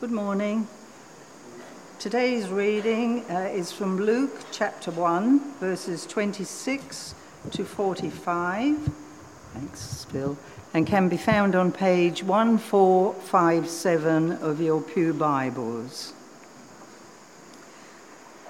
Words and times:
Good 0.00 0.12
morning. 0.12 0.68
Today's 1.98 2.48
reading 2.48 3.28
uh, 3.28 3.50
is 3.52 3.72
from 3.72 3.98
Luke 3.98 4.44
chapter 4.52 4.92
1, 4.92 5.54
verses 5.54 6.06
26 6.06 7.16
to 7.50 7.64
45. 7.64 8.76
Thanks, 9.54 10.04
Phil. 10.04 10.38
And 10.72 10.86
can 10.86 11.08
be 11.08 11.16
found 11.16 11.56
on 11.56 11.72
page 11.72 12.22
1457 12.22 14.32
of 14.34 14.60
your 14.60 14.80
Pew 14.80 15.12
Bibles. 15.12 16.12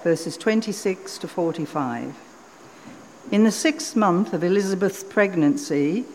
Verses 0.03 0.37
26 0.37 1.17
to 1.17 1.27
45. 1.27 2.15
In 3.31 3.43
the 3.43 3.51
sixth 3.51 3.95
month 3.95 4.33
of 4.33 4.43
Elizabeth's 4.43 5.03
pregnancy, 5.03 6.05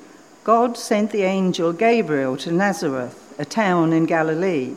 God 0.45 0.79
sent 0.79 1.11
the 1.11 1.25
angel 1.25 1.73
Gabriel 1.73 2.37
to 2.37 2.53
Nazareth, 2.53 3.35
a 3.37 3.45
town 3.45 3.93
in 3.93 4.07
Galilee, 4.07 4.77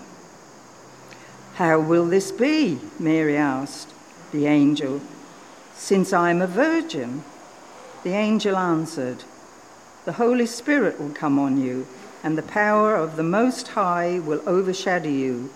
How 1.61 1.79
will 1.79 2.07
this 2.07 2.31
be? 2.31 2.79
Mary 2.97 3.37
asked 3.37 3.93
the 4.31 4.47
angel 4.47 4.99
since 5.75 6.11
I 6.11 6.31
am 6.31 6.41
a 6.41 6.47
virgin? 6.47 7.23
The 8.01 8.13
angel 8.13 8.57
answered, 8.57 9.25
The 10.05 10.13
Holy 10.13 10.47
Spirit 10.47 10.99
will 10.99 11.11
come 11.11 11.37
on 11.37 11.61
you, 11.61 11.85
and 12.23 12.35
the 12.35 12.41
power 12.41 12.95
of 12.95 13.15
the 13.15 13.21
Most 13.21 13.67
High 13.67 14.17
will 14.17 14.41
overshadow 14.49 15.07
you. 15.07 15.51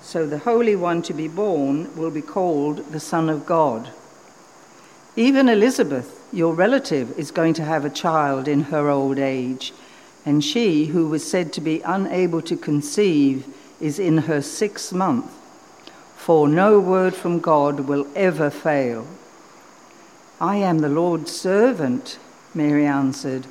So 0.00 0.26
the 0.26 0.38
Holy 0.38 0.74
One 0.74 1.02
to 1.02 1.14
be 1.14 1.28
born 1.28 1.94
will 1.94 2.10
be 2.10 2.20
called 2.20 2.90
the 2.90 2.98
Son 2.98 3.28
of 3.30 3.46
God. 3.46 3.90
Even 5.14 5.48
Elizabeth, 5.48 6.20
your 6.32 6.52
relative, 6.52 7.16
is 7.16 7.30
going 7.30 7.54
to 7.54 7.64
have 7.64 7.84
a 7.84 7.90
child 7.90 8.48
in 8.48 8.64
her 8.74 8.88
old 8.88 9.20
age, 9.20 9.72
and 10.26 10.42
she, 10.42 10.86
who 10.86 11.06
was 11.06 11.24
said 11.24 11.52
to 11.52 11.60
be 11.60 11.80
unable 11.82 12.42
to 12.42 12.56
conceive, 12.56 13.46
is 13.82 13.98
in 13.98 14.16
her 14.16 14.40
sixth 14.40 14.92
month. 14.94 15.30
For 16.16 16.48
no 16.48 16.78
word 16.78 17.14
from 17.14 17.40
God 17.40 17.80
will 17.80 18.06
ever 18.14 18.48
fail. 18.48 19.06
I 20.40 20.56
am 20.56 20.78
the 20.78 20.88
Lord's 20.88 21.32
servant, 21.32 22.18
Mary 22.54 22.86
answered. 22.86 23.46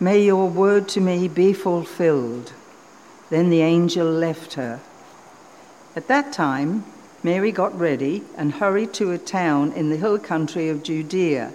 May 0.00 0.24
your 0.24 0.48
word 0.48 0.88
to 0.88 1.00
me 1.00 1.28
be 1.28 1.52
fulfilled. 1.52 2.54
Then 3.28 3.50
the 3.50 3.60
angel 3.60 4.06
left 4.06 4.54
her. 4.54 4.80
At 5.94 6.08
that 6.08 6.32
time, 6.32 6.84
Mary 7.22 7.52
got 7.52 7.78
ready 7.78 8.22
and 8.36 8.54
hurried 8.54 8.94
to 8.94 9.12
a 9.12 9.18
town 9.18 9.72
in 9.72 9.90
the 9.90 9.96
hill 9.96 10.18
country 10.18 10.68
of 10.68 10.82
Judea, 10.82 11.52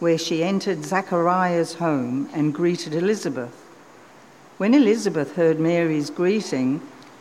where 0.00 0.18
she 0.18 0.42
entered 0.42 0.84
Zachariah's 0.84 1.74
home 1.74 2.28
and 2.32 2.54
greeted 2.54 2.94
Elizabeth. 2.94 3.54
When 4.58 4.74
Elizabeth 4.74 5.36
heard 5.36 5.60
Mary's 5.60 6.10
greeting, 6.10 6.80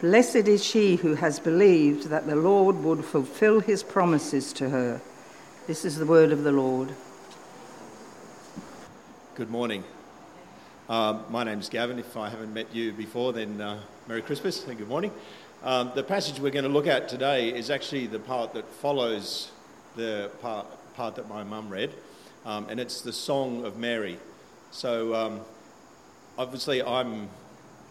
Blessed 0.00 0.46
is 0.46 0.62
she 0.62 0.96
who 0.96 1.14
has 1.14 1.40
believed 1.40 2.10
that 2.10 2.26
the 2.26 2.36
Lord 2.36 2.76
would 2.84 3.02
fulfill 3.02 3.60
his 3.60 3.82
promises 3.82 4.52
to 4.52 4.68
her. 4.68 5.00
This 5.66 5.86
is 5.86 5.96
the 5.96 6.04
word 6.04 6.32
of 6.32 6.44
the 6.44 6.52
Lord. 6.52 6.90
Good 9.36 9.48
morning. 9.48 9.84
Uh, 10.86 11.20
my 11.30 11.44
name's 11.44 11.70
Gavin. 11.70 11.98
If 11.98 12.14
I 12.14 12.28
haven't 12.28 12.52
met 12.52 12.74
you 12.74 12.92
before, 12.92 13.32
then 13.32 13.58
uh, 13.58 13.80
Merry 14.06 14.20
Christmas 14.20 14.66
and 14.66 14.76
good 14.76 14.86
morning. 14.86 15.12
Um, 15.64 15.92
the 15.94 16.02
passage 16.02 16.40
we're 16.40 16.50
going 16.50 16.66
to 16.66 16.70
look 16.70 16.86
at 16.86 17.08
today 17.08 17.48
is 17.48 17.70
actually 17.70 18.06
the 18.06 18.18
part 18.18 18.52
that 18.52 18.68
follows 18.68 19.50
the 19.96 20.30
part, 20.42 20.66
part 20.94 21.16
that 21.16 21.26
my 21.26 21.42
mum 21.42 21.70
read, 21.70 21.90
um, 22.44 22.68
and 22.68 22.78
it's 22.78 23.00
the 23.00 23.14
Song 23.14 23.64
of 23.64 23.78
Mary. 23.78 24.18
So, 24.72 25.14
um, 25.14 25.40
obviously, 26.36 26.82
I'm 26.82 27.30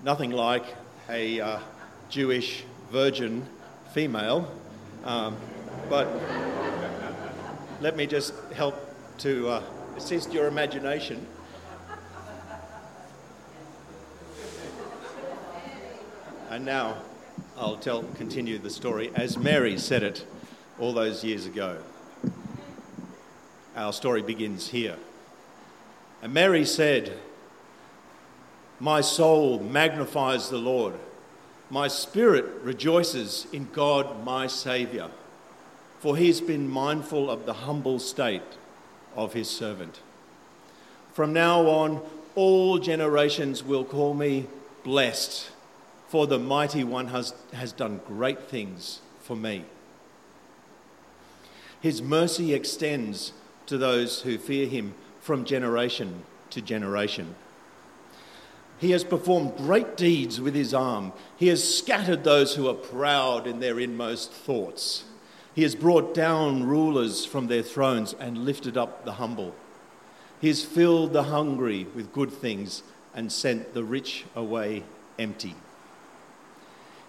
nothing 0.03 0.29
like 0.29 0.65
a 1.09 1.41
uh, 1.41 1.59
Jewish 2.09 2.63
virgin 2.91 3.45
female, 3.93 4.51
um, 5.03 5.35
but 5.89 6.07
let 7.81 7.95
me 7.95 8.05
just 8.05 8.33
help 8.53 8.75
to 9.19 9.49
uh, 9.49 9.63
assist 9.97 10.33
your 10.33 10.47
imagination. 10.47 11.25
And 16.49 16.63
now 16.63 16.97
I'll 17.57 17.77
tell, 17.77 18.03
continue 18.03 18.57
the 18.57 18.69
story 18.69 19.11
as 19.15 19.37
Mary 19.37 19.77
said 19.77 20.03
it 20.03 20.25
all 20.79 20.93
those 20.93 21.23
years 21.23 21.45
ago. 21.45 21.77
Our 23.75 23.91
story 23.91 24.21
begins 24.21 24.69
here. 24.69 24.95
And 26.21 26.33
Mary 26.33 26.63
said, 26.65 27.17
My 28.79 29.01
soul 29.01 29.59
magnifies 29.59 30.49
the 30.49 30.57
Lord. 30.57 30.93
My 31.69 31.87
spirit 31.87 32.45
rejoices 32.61 33.47
in 33.51 33.69
God, 33.73 34.23
my 34.23 34.47
Saviour, 34.47 35.09
for 35.99 36.15
he 36.15 36.27
has 36.27 36.41
been 36.41 36.69
mindful 36.69 37.29
of 37.29 37.45
the 37.45 37.53
humble 37.53 37.99
state 37.99 38.41
of 39.15 39.33
his 39.33 39.49
servant. 39.49 40.01
From 41.13 41.33
now 41.33 41.67
on, 41.67 42.01
all 42.35 42.77
generations 42.77 43.63
will 43.63 43.85
call 43.85 44.13
me 44.13 44.47
blessed 44.83 45.49
for 46.07 46.27
the 46.27 46.39
mighty 46.39 46.83
one 46.83 47.07
has, 47.07 47.33
has 47.53 47.71
done 47.71 47.99
great 48.07 48.43
things 48.43 49.01
for 49.21 49.35
me. 49.35 49.65
His 51.81 52.01
mercy 52.01 52.53
extends 52.53 53.33
to 53.65 53.77
those 53.77 54.21
who 54.21 54.37
fear 54.37 54.67
him 54.67 54.93
from 55.19 55.45
generation 55.45 56.23
to 56.51 56.61
generation. 56.61 57.35
He 58.77 58.91
has 58.91 59.03
performed 59.03 59.57
great 59.57 59.95
deeds 59.95 60.41
with 60.41 60.53
his 60.53 60.73
arm. 60.73 61.13
He 61.37 61.47
has 61.47 61.77
scattered 61.77 62.23
those 62.23 62.55
who 62.55 62.67
are 62.67 62.73
proud 62.73 63.47
in 63.47 63.59
their 63.59 63.79
inmost 63.79 64.31
thoughts. 64.31 65.05
He 65.53 65.63
has 65.63 65.75
brought 65.75 66.13
down 66.13 66.65
rulers 66.65 67.25
from 67.25 67.47
their 67.47 67.63
thrones 67.63 68.13
and 68.19 68.39
lifted 68.39 68.75
up 68.77 69.05
the 69.05 69.13
humble. 69.13 69.55
He 70.41 70.49
has 70.49 70.65
filled 70.65 71.13
the 71.13 71.23
hungry 71.23 71.87
with 71.95 72.11
good 72.11 72.31
things 72.31 72.83
and 73.13 73.31
sent 73.31 73.73
the 73.73 73.83
rich 73.83 74.25
away 74.35 74.83
empty. 75.17 75.55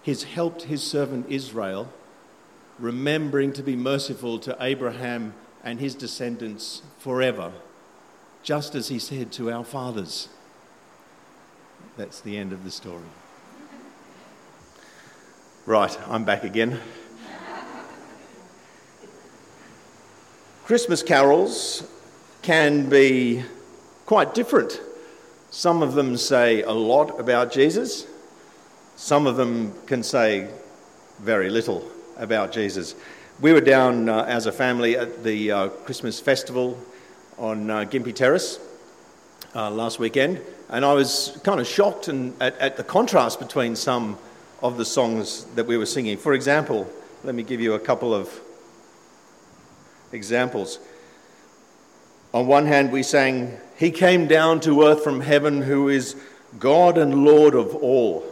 He 0.01 0.11
has 0.11 0.23
helped 0.23 0.63
his 0.63 0.81
servant 0.81 1.25
Israel, 1.29 1.91
remembering 2.79 3.51
to 3.53 3.63
be 3.63 3.75
merciful 3.75 4.39
to 4.39 4.55
Abraham 4.61 5.33
and 5.65 5.81
his 5.81 5.95
descendants 5.95 6.81
forever, 6.97 7.51
just 8.41 8.73
as 8.73 8.87
he 8.87 8.99
said 8.99 9.33
to 9.33 9.51
our 9.51 9.65
fathers. 9.65 10.29
That's 11.97 12.21
the 12.21 12.37
end 12.37 12.53
of 12.53 12.63
the 12.63 12.69
story. 12.69 13.01
Right, 15.65 15.97
I'm 16.07 16.25
back 16.25 16.43
again. 16.43 16.79
Christmas 20.65 21.01
carols 21.01 21.83
can 22.43 22.87
be 22.87 23.43
quite 24.05 24.35
different. 24.35 24.79
Some 25.49 25.81
of 25.81 25.95
them 25.95 26.17
say 26.17 26.61
a 26.61 26.71
lot 26.71 27.19
about 27.19 27.51
Jesus, 27.51 28.05
some 28.95 29.25
of 29.25 29.35
them 29.35 29.73
can 29.87 30.03
say 30.03 30.51
very 31.17 31.49
little 31.49 31.83
about 32.17 32.51
Jesus. 32.51 32.93
We 33.41 33.53
were 33.53 33.61
down 33.61 34.07
uh, 34.07 34.23
as 34.27 34.45
a 34.45 34.51
family 34.51 34.95
at 34.95 35.23
the 35.23 35.51
uh, 35.51 35.69
Christmas 35.69 36.19
festival 36.19 36.77
on 37.39 37.71
uh, 37.71 37.85
Gympie 37.85 38.13
Terrace 38.13 38.59
uh, 39.57 39.71
last 39.71 39.97
weekend, 39.97 40.39
and 40.69 40.85
I 40.85 40.93
was 40.93 41.39
kind 41.43 41.59
of 41.59 41.65
shocked 41.65 42.09
and, 42.09 42.39
at, 42.39 42.55
at 42.59 42.77
the 42.77 42.83
contrast 42.83 43.39
between 43.39 43.75
some 43.75 44.19
of 44.61 44.77
the 44.77 44.85
songs 44.85 45.45
that 45.55 45.65
we 45.65 45.77
were 45.77 45.87
singing. 45.87 46.17
For 46.17 46.35
example, 46.35 46.87
let 47.23 47.33
me 47.33 47.41
give 47.41 47.59
you 47.59 47.73
a 47.73 47.79
couple 47.79 48.13
of 48.13 48.39
examples. 50.11 50.77
On 52.35 52.45
one 52.45 52.67
hand, 52.67 52.91
we 52.91 53.01
sang, 53.01 53.57
He 53.77 53.89
came 53.89 54.27
down 54.27 54.59
to 54.59 54.83
earth 54.83 55.03
from 55.03 55.21
heaven, 55.21 55.63
who 55.63 55.89
is 55.89 56.15
God 56.59 56.99
and 56.99 57.25
Lord 57.25 57.55
of 57.55 57.73
all. 57.75 58.23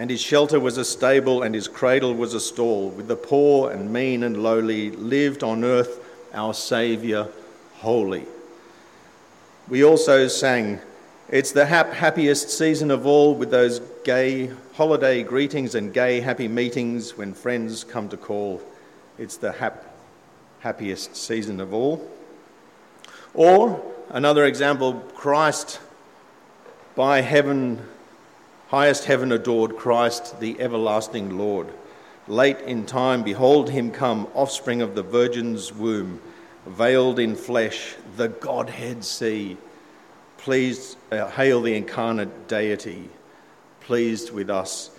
And 0.00 0.10
his 0.10 0.20
shelter 0.20 0.58
was 0.58 0.76
a 0.76 0.84
stable, 0.84 1.44
and 1.44 1.54
his 1.54 1.68
cradle 1.68 2.14
was 2.14 2.34
a 2.34 2.40
stall. 2.40 2.90
With 2.90 3.06
the 3.06 3.14
poor 3.14 3.70
and 3.70 3.92
mean 3.92 4.24
and 4.24 4.42
lowly 4.42 4.90
lived 4.90 5.44
on 5.44 5.62
earth 5.62 6.00
our 6.32 6.52
Saviour 6.52 7.28
holy. 7.74 8.26
We 9.68 9.84
also 9.84 10.28
sang, 10.28 10.80
It's 11.28 11.52
the 11.52 11.66
hap- 11.66 11.92
happiest 11.92 12.50
season 12.50 12.90
of 12.90 13.06
all, 13.06 13.34
with 13.34 13.50
those 13.50 13.80
gay 14.04 14.50
holiday 14.74 15.22
greetings 15.22 15.74
and 15.74 15.92
gay 15.92 16.20
happy 16.20 16.48
meetings 16.48 17.16
when 17.16 17.32
friends 17.32 17.82
come 17.82 18.08
to 18.10 18.16
call. 18.16 18.60
It's 19.18 19.36
the 19.36 19.52
hap- 19.52 19.96
happiest 20.60 21.16
season 21.16 21.60
of 21.60 21.72
all. 21.72 22.06
Or 23.32 23.82
another 24.10 24.44
example 24.44 24.94
Christ 25.14 25.80
by 26.94 27.22
heaven 27.22 27.80
Highest 28.74 29.04
heaven 29.04 29.30
adored 29.30 29.76
Christ, 29.76 30.40
the 30.40 30.60
everlasting 30.60 31.38
Lord. 31.38 31.68
Late 32.26 32.60
in 32.62 32.86
time, 32.86 33.22
behold 33.22 33.70
him 33.70 33.92
come, 33.92 34.26
offspring 34.34 34.82
of 34.82 34.96
the 34.96 35.02
Virgin's 35.04 35.72
womb, 35.72 36.20
veiled 36.66 37.18
in 37.18 37.36
flesh, 37.36 37.94
the 38.16 38.28
Godhead 38.28 39.04
see. 39.04 39.56
Pleased, 40.38 40.98
uh, 41.10 41.28
hail 41.28 41.62
the 41.62 41.74
incarnate 41.74 42.48
deity, 42.48 43.08
pleased 43.80 44.30
with 44.30 44.50
us 44.50 44.90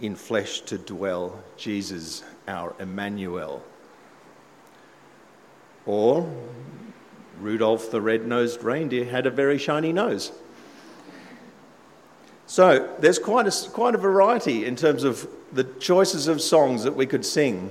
in 0.00 0.14
flesh 0.14 0.60
to 0.62 0.76
dwell, 0.76 1.42
Jesus, 1.56 2.22
our 2.46 2.74
Emmanuel. 2.78 3.62
Or 5.86 6.30
Rudolph 7.40 7.90
the 7.90 8.00
red 8.00 8.26
nosed 8.26 8.62
reindeer 8.62 9.04
had 9.04 9.26
a 9.26 9.30
very 9.30 9.58
shiny 9.58 9.92
nose. 9.92 10.30
So 12.46 12.94
there's 12.98 13.18
quite 13.18 13.46
a, 13.46 13.70
quite 13.70 13.94
a 13.94 13.98
variety 13.98 14.66
in 14.66 14.76
terms 14.76 15.04
of 15.04 15.26
the 15.52 15.64
choices 15.64 16.28
of 16.28 16.40
songs 16.40 16.84
that 16.84 16.94
we 16.94 17.06
could 17.06 17.24
sing 17.24 17.70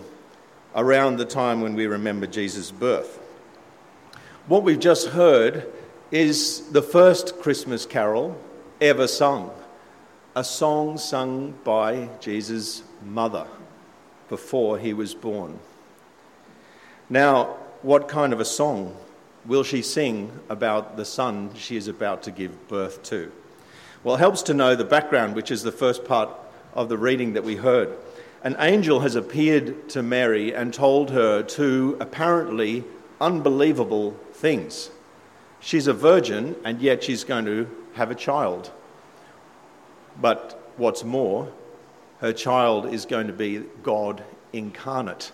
around 0.75 1.17
the 1.17 1.25
time 1.25 1.61
when 1.61 1.75
we 1.75 1.85
remember 1.85 2.25
Jesus' 2.25 2.71
birth. 2.71 3.20
What 4.47 4.63
we've 4.63 4.79
just 4.79 5.09
heard 5.09 5.71
is 6.09 6.61
the 6.71 6.81
first 6.81 7.39
Christmas 7.39 7.85
carol 7.85 8.35
ever 8.81 9.07
sung, 9.07 9.51
a 10.35 10.43
song 10.43 10.97
sung 10.97 11.53
by 11.63 12.09
Jesus' 12.19 12.81
mother 13.05 13.45
before 14.29 14.79
he 14.79 14.93
was 14.93 15.13
born. 15.13 15.59
Now, 17.07 17.57
what 17.83 18.07
kind 18.07 18.33
of 18.33 18.39
a 18.39 18.45
song 18.45 18.97
will 19.45 19.63
she 19.63 19.83
sing 19.83 20.31
about 20.49 20.97
the 20.97 21.05
son 21.05 21.51
she 21.55 21.77
is 21.77 21.87
about 21.87 22.23
to 22.23 22.31
give 22.31 22.67
birth 22.67 23.03
to? 23.03 23.31
Well, 24.03 24.15
it 24.15 24.19
helps 24.19 24.41
to 24.43 24.55
know 24.55 24.75
the 24.75 24.83
background, 24.83 25.35
which 25.35 25.51
is 25.51 25.61
the 25.61 25.71
first 25.71 26.03
part 26.03 26.29
of 26.73 26.89
the 26.89 26.97
reading 26.97 27.33
that 27.33 27.43
we 27.43 27.57
heard. 27.57 27.95
An 28.43 28.55
angel 28.57 29.01
has 29.01 29.13
appeared 29.13 29.87
to 29.89 30.01
Mary 30.01 30.51
and 30.51 30.73
told 30.73 31.11
her 31.11 31.43
to 31.43 31.95
apparently 31.99 32.83
unbelievable 33.21 34.17
things. 34.33 34.89
She's 35.61 35.87
a 35.87 35.93
virgin, 35.93 36.55
and 36.65 36.81
yet 36.81 37.03
she's 37.03 37.23
going 37.23 37.45
to 37.45 37.69
have 37.93 38.11
a 38.11 38.15
child. 38.15 38.71
But 40.19 40.71
what's 40.75 41.03
more, 41.03 41.51
her 42.19 42.33
child 42.33 42.91
is 42.91 43.05
going 43.05 43.27
to 43.27 43.33
be 43.33 43.63
God 43.83 44.23
incarnate. 44.51 45.31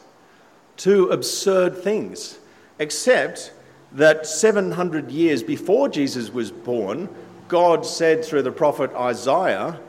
Two 0.76 1.10
absurd 1.10 1.78
things, 1.78 2.40
except 2.78 3.54
that 3.94 4.28
700 4.28 5.10
years 5.10 5.42
before 5.42 5.90
Jesus 5.90 6.32
was 6.32 6.52
born, 6.52 7.10
God 7.48 7.86
said 7.86 8.24
through 8.24 8.44
the 8.44 8.52
prophet 8.52 8.92
Isaiah, 8.94 9.80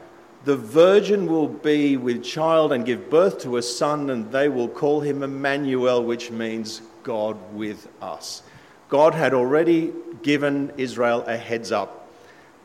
The 0.45 0.57
virgin 0.57 1.27
will 1.27 1.49
be 1.49 1.97
with 1.97 2.23
child 2.23 2.73
and 2.73 2.87
give 2.87 3.11
birth 3.11 3.41
to 3.41 3.57
a 3.57 3.63
son, 3.63 4.11
and 4.11 4.31
they 4.31 4.49
will 4.49 4.69
call 4.69 5.01
him 5.01 5.23
Emmanuel, 5.23 6.03
which 6.03 6.31
means 6.31 6.81
God 7.09 7.39
with 7.55 7.89
us. 8.03 8.43
God 8.91 9.15
had 9.15 9.33
already 9.33 9.95
given 10.23 10.71
Israel 10.77 11.25
a 11.27 11.39
heads 11.39 11.73
up 11.73 12.07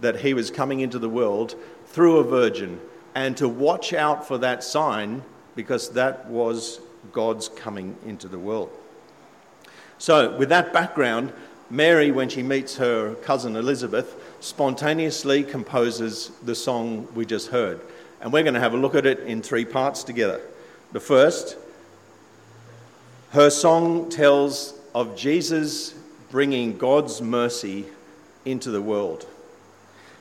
that 0.01 0.19
he 0.19 0.34
was 0.34 0.51
coming 0.51 0.81
into 0.81 1.00
the 1.00 1.07
world 1.07 1.56
through 1.86 2.18
a 2.18 2.25
virgin, 2.25 2.81
and 3.16 3.38
to 3.38 3.48
watch 3.48 3.94
out 3.94 4.28
for 4.28 4.38
that 4.40 4.62
sign 4.62 5.24
because 5.56 5.92
that 5.92 6.28
was 6.28 6.81
God's 7.13 7.48
coming 7.48 7.95
into 8.06 8.28
the 8.28 8.38
world. 8.38 8.69
So, 9.98 10.36
with 10.36 10.50
that 10.50 10.74
background, 10.74 11.31
Mary, 11.69 12.12
when 12.12 12.28
she 12.28 12.44
meets 12.44 12.75
her 12.75 13.16
cousin 13.16 13.56
Elizabeth, 13.56 14.13
spontaneously 14.42 15.44
composes 15.44 16.31
the 16.44 16.54
song 16.54 17.07
we 17.16 17.25
just 17.25 17.48
heard. 17.48 17.80
And 18.19 18.34
we're 18.34 18.44
going 18.44 18.56
to 18.56 18.60
have 18.60 18.74
a 18.74 18.78
look 18.78 18.96
at 18.96 19.06
it 19.06 19.22
in 19.22 19.42
three 19.42 19.63
parts 19.63 20.04
together. 20.04 20.42
The 20.92 21.00
first, 21.00 21.56
her 23.33 23.50
song 23.50 24.12
tells 24.12 24.75
of 24.94 25.15
Jesus 25.18 25.95
bringing 26.30 26.77
God's 26.77 27.19
mercy 27.19 27.85
into 28.45 28.69
the 28.69 28.81
world. 28.81 29.25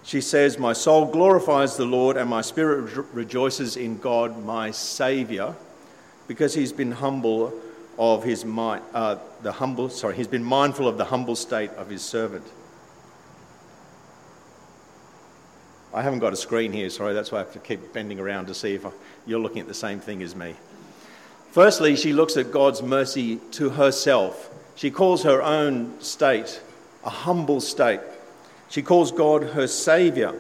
She 0.03 0.23
says, 0.23 0.59
My 0.59 0.73
soul 0.73 1.05
glorifies 1.05 1.77
the 1.77 1.85
Lord, 1.85 2.17
and 2.17 2.29
my 2.29 2.41
spirit 2.41 2.91
rejoices 3.13 3.77
in 3.77 3.99
God, 3.99 4.43
my 4.43 4.71
Saviour, 4.71 5.55
because 6.27 6.55
he's 6.55 6.73
been 6.73 6.91
humble 6.91 7.53
of 7.99 8.25
his 8.25 8.47
might, 8.47 8.83
uh, 8.95 9.19
the 9.43 9.53
humble, 9.53 9.91
sorry, 9.91 10.17
he's 10.17 10.27
been 10.27 10.43
mindful 10.43 10.89
of 10.89 10.97
the 10.97 11.05
humble 11.05 11.37
state 11.37 11.71
of 11.73 11.91
his 11.91 12.01
servant. 12.01 12.47
I 15.93 16.01
haven't 16.01 16.21
got 16.21 16.33
a 16.33 16.37
screen 16.37 16.73
here, 16.73 16.89
sorry, 16.89 17.13
that's 17.13 17.31
why 17.31 17.41
I 17.41 17.43
have 17.43 17.53
to 17.53 17.59
keep 17.59 17.93
bending 17.93 18.19
around 18.19 18.47
to 18.47 18.55
see 18.55 18.75
if 18.75 18.87
you're 19.27 19.39
looking 19.39 19.61
at 19.61 19.69
the 19.69 19.75
same 19.75 20.01
thing 20.01 20.23
as 20.23 20.35
me. 20.35 20.57
Firstly, 21.53 21.97
she 21.97 22.15
looks 22.15 22.37
at 22.39 22.51
God's 22.51 22.83
mercy 22.83 23.37
to 23.53 23.69
herself. 23.71 24.51
She 24.75 24.91
calls 24.91 25.23
her 25.23 25.43
own 25.43 26.01
state 26.01 26.61
a 27.05 27.11
humble 27.11 27.61
state. 27.61 28.01
She 28.71 28.81
calls 28.83 29.13
God 29.13 29.43
her 29.43 29.67
Saviour, 29.67 30.35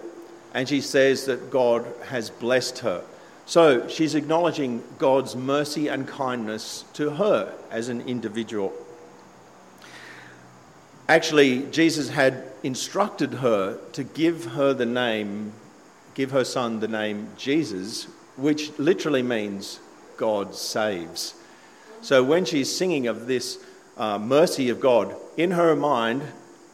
and 0.54 0.69
she 0.69 0.81
says 0.81 1.26
that 1.26 1.50
God 1.50 1.85
has 2.07 2.31
blessed 2.31 2.78
her. 2.78 3.04
So 3.45 3.88
she's 3.88 4.14
acknowledging 4.14 4.83
God's 4.99 5.37
mercy 5.37 5.88
and 5.88 6.09
kindness 6.09 6.85
to 6.95 7.11
her 7.11 7.52
as 7.71 7.88
an 7.88 8.00
individual. 8.02 8.73
Actually, 11.09 11.66
Jesus 11.66 12.09
had 12.09 12.42
instructed 12.62 13.35
her 13.35 13.78
to 13.92 14.02
give 14.02 14.47
her 14.47 14.73
the 14.73 14.87
name, 14.87 15.52
give 16.14 16.31
her 16.31 16.45
son 16.45 16.81
the 16.81 16.88
name 16.88 17.28
Jesus, 17.37 18.04
which 18.37 18.78
literally 18.78 19.23
means 19.23 19.81
God 20.23 20.55
saves. 20.55 21.35
So 22.00 22.23
when 22.23 22.45
she's 22.45 22.73
singing 22.73 23.09
of 23.09 23.26
this 23.26 23.59
uh, 23.97 24.21
mercy 24.21 24.69
of 24.69 24.79
God, 24.79 25.17
in 25.37 25.50
her 25.50 25.75
mind 25.75 26.23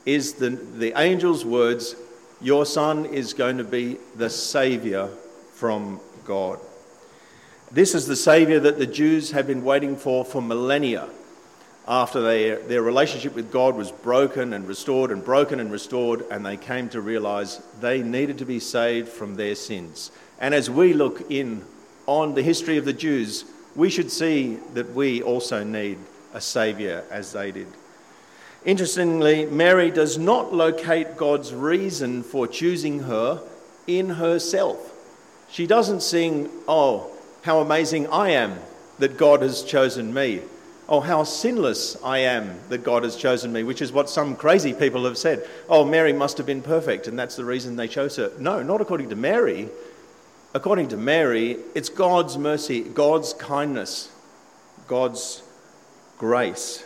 is 0.04 0.34
the, 0.34 0.50
the 0.50 0.92
angel's 0.92 1.46
words, 1.46 1.96
Your 2.42 2.66
son 2.66 3.06
is 3.06 3.32
going 3.32 3.56
to 3.56 3.64
be 3.64 3.96
the 4.14 4.28
Saviour 4.28 5.08
from 5.54 5.98
God. 6.26 6.58
This 7.72 7.94
is 7.94 8.06
the 8.06 8.16
Saviour 8.16 8.60
that 8.60 8.76
the 8.76 8.86
Jews 8.86 9.30
have 9.30 9.46
been 9.46 9.64
waiting 9.64 9.96
for 9.96 10.26
for 10.26 10.42
millennia 10.42 11.08
after 11.86 12.20
they, 12.20 12.50
their 12.50 12.82
relationship 12.82 13.34
with 13.34 13.50
God 13.50 13.76
was 13.76 13.90
broken 13.90 14.52
and 14.52 14.68
restored 14.68 15.10
and 15.10 15.24
broken 15.24 15.58
and 15.58 15.72
restored, 15.72 16.22
and 16.30 16.44
they 16.44 16.58
came 16.58 16.90
to 16.90 17.00
realize 17.00 17.62
they 17.80 18.02
needed 18.02 18.36
to 18.38 18.44
be 18.44 18.60
saved 18.60 19.08
from 19.08 19.36
their 19.36 19.54
sins. 19.54 20.10
And 20.38 20.54
as 20.54 20.68
we 20.68 20.92
look 20.92 21.30
in 21.30 21.64
on 22.08 22.34
the 22.34 22.42
history 22.42 22.78
of 22.78 22.86
the 22.86 22.92
Jews, 22.92 23.44
we 23.76 23.90
should 23.90 24.10
see 24.10 24.56
that 24.72 24.94
we 24.94 25.22
also 25.22 25.62
need 25.62 25.98
a 26.32 26.40
Saviour 26.40 27.04
as 27.10 27.32
they 27.32 27.52
did. 27.52 27.68
Interestingly, 28.64 29.44
Mary 29.44 29.90
does 29.90 30.16
not 30.16 30.52
locate 30.52 31.16
God's 31.16 31.54
reason 31.54 32.22
for 32.22 32.48
choosing 32.48 33.00
her 33.00 33.42
in 33.86 34.08
herself. 34.08 34.94
She 35.50 35.66
doesn't 35.66 36.02
sing, 36.02 36.48
Oh, 36.66 37.10
how 37.42 37.60
amazing 37.60 38.06
I 38.08 38.30
am 38.30 38.58
that 38.98 39.18
God 39.18 39.42
has 39.42 39.62
chosen 39.62 40.12
me. 40.12 40.40
Oh, 40.88 41.00
how 41.00 41.22
sinless 41.22 42.02
I 42.02 42.20
am 42.20 42.58
that 42.70 42.82
God 42.82 43.04
has 43.04 43.16
chosen 43.16 43.52
me, 43.52 43.62
which 43.62 43.82
is 43.82 43.92
what 43.92 44.08
some 44.08 44.34
crazy 44.34 44.72
people 44.72 45.04
have 45.04 45.18
said. 45.18 45.46
Oh, 45.68 45.84
Mary 45.84 46.14
must 46.14 46.38
have 46.38 46.46
been 46.46 46.62
perfect, 46.62 47.06
and 47.06 47.18
that's 47.18 47.36
the 47.36 47.44
reason 47.44 47.76
they 47.76 47.88
chose 47.88 48.16
her. 48.16 48.32
No, 48.38 48.62
not 48.62 48.80
according 48.80 49.10
to 49.10 49.16
Mary. 49.16 49.68
According 50.54 50.88
to 50.88 50.96
Mary, 50.96 51.58
it's 51.74 51.88
God's 51.88 52.38
mercy, 52.38 52.82
God's 52.82 53.34
kindness, 53.34 54.10
God's 54.86 55.42
grace 56.16 56.84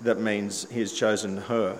that 0.00 0.20
means 0.20 0.68
He 0.70 0.80
has 0.80 0.92
chosen 0.92 1.36
her. 1.36 1.78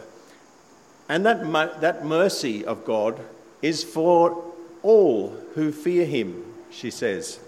And 1.09 1.25
that, 1.25 1.81
that 1.81 2.05
mercy 2.05 2.65
of 2.65 2.85
God 2.85 3.21
is 3.63 3.85
for 3.85 4.45
all 4.83 5.37
who 5.55 5.71
fear 5.71 6.05
Him, 6.05 6.45
she 6.71 6.91
says. 6.91 7.39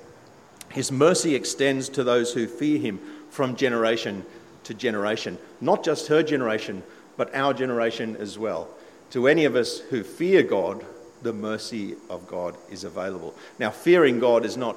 His 0.71 0.93
mercy 0.93 1.35
extends 1.35 1.89
to 1.91 2.05
those 2.05 2.33
who 2.33 2.47
fear 2.47 2.79
Him 2.79 3.01
from 3.31 3.57
generation 3.57 4.25
to 4.65 4.75
generation. 4.75 5.39
Not 5.61 5.83
just 5.83 6.09
her 6.09 6.23
generation, 6.23 6.83
but 7.17 7.35
our 7.35 7.55
generation 7.55 8.17
as 8.17 8.39
well. 8.39 8.69
To 9.11 9.27
any 9.27 9.45
of 9.45 9.57
us 9.57 9.81
who 9.81 10.05
fear 10.05 10.43
God, 10.43 10.85
the 11.23 11.33
mercy 11.33 11.97
of 12.09 12.27
God 12.29 12.57
is 12.71 12.85
available. 12.85 13.35
Now, 13.59 13.71
fearing 13.71 14.21
God 14.21 14.45
is 14.45 14.57
not, 14.57 14.77